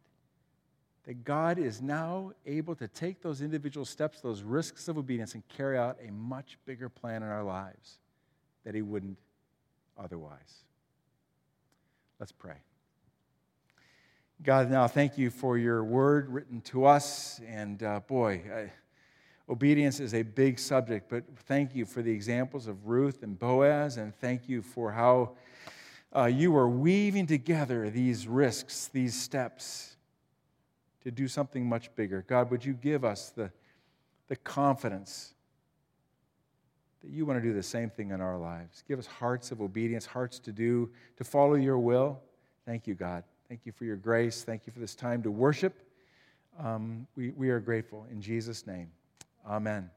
that 1.04 1.24
God 1.24 1.58
is 1.58 1.82
now 1.82 2.30
able 2.46 2.76
to 2.76 2.86
take 2.86 3.20
those 3.20 3.42
individual 3.42 3.84
steps, 3.84 4.20
those 4.20 4.42
risks 4.42 4.86
of 4.86 4.96
obedience, 4.96 5.34
and 5.34 5.42
carry 5.48 5.76
out 5.76 5.98
a 6.06 6.12
much 6.12 6.56
bigger 6.64 6.88
plan 6.88 7.24
in 7.24 7.28
our 7.28 7.42
lives 7.42 7.98
that 8.64 8.76
He 8.76 8.80
wouldn't 8.80 9.18
otherwise. 9.98 10.62
Let's 12.20 12.30
pray. 12.30 12.54
God, 14.40 14.70
now 14.70 14.86
thank 14.86 15.18
you 15.18 15.28
for 15.28 15.58
your 15.58 15.82
word 15.82 16.28
written 16.28 16.60
to 16.60 16.84
us. 16.84 17.40
And 17.48 17.82
uh, 17.82 18.00
boy, 18.06 18.42
I, 18.54 18.72
obedience 19.48 19.98
is 19.98 20.14
a 20.14 20.22
big 20.22 20.60
subject, 20.60 21.10
but 21.10 21.24
thank 21.46 21.74
you 21.74 21.84
for 21.84 22.02
the 22.02 22.12
examples 22.12 22.68
of 22.68 22.86
Ruth 22.86 23.24
and 23.24 23.36
Boaz, 23.36 23.96
and 23.96 24.14
thank 24.14 24.48
you 24.48 24.62
for 24.62 24.92
how 24.92 25.32
uh, 26.14 26.26
you 26.26 26.56
are 26.56 26.68
weaving 26.68 27.26
together 27.26 27.88
these 27.90 28.26
risks, 28.26 28.88
these 28.92 29.14
steps 29.14 29.96
to 31.02 31.10
do 31.10 31.26
something 31.26 31.66
much 31.66 31.94
bigger. 31.94 32.24
God, 32.26 32.50
would 32.50 32.64
you 32.64 32.74
give 32.74 33.04
us 33.04 33.30
the, 33.30 33.50
the 34.28 34.36
confidence 34.36 35.34
that 37.02 37.10
you 37.10 37.26
want 37.26 37.42
to 37.42 37.42
do 37.42 37.52
the 37.52 37.62
same 37.62 37.90
thing 37.90 38.10
in 38.10 38.20
our 38.20 38.38
lives. 38.38 38.84
Give 38.86 38.98
us 38.98 39.06
hearts 39.06 39.50
of 39.50 39.60
obedience, 39.60 40.06
hearts 40.06 40.38
to 40.40 40.52
do, 40.52 40.90
to 41.16 41.24
follow 41.24 41.54
your 41.54 41.78
will. 41.78 42.20
Thank 42.64 42.86
you, 42.86 42.94
God. 42.94 43.24
Thank 43.48 43.62
you 43.64 43.72
for 43.72 43.84
your 43.84 43.96
grace. 43.96 44.44
Thank 44.44 44.66
you 44.66 44.72
for 44.72 44.78
this 44.78 44.94
time 44.94 45.22
to 45.24 45.30
worship. 45.30 45.74
Um, 46.58 47.06
we, 47.16 47.30
we 47.30 47.50
are 47.50 47.60
grateful. 47.60 48.06
In 48.10 48.20
Jesus' 48.20 48.66
name, 48.66 48.88
amen. 49.48 49.90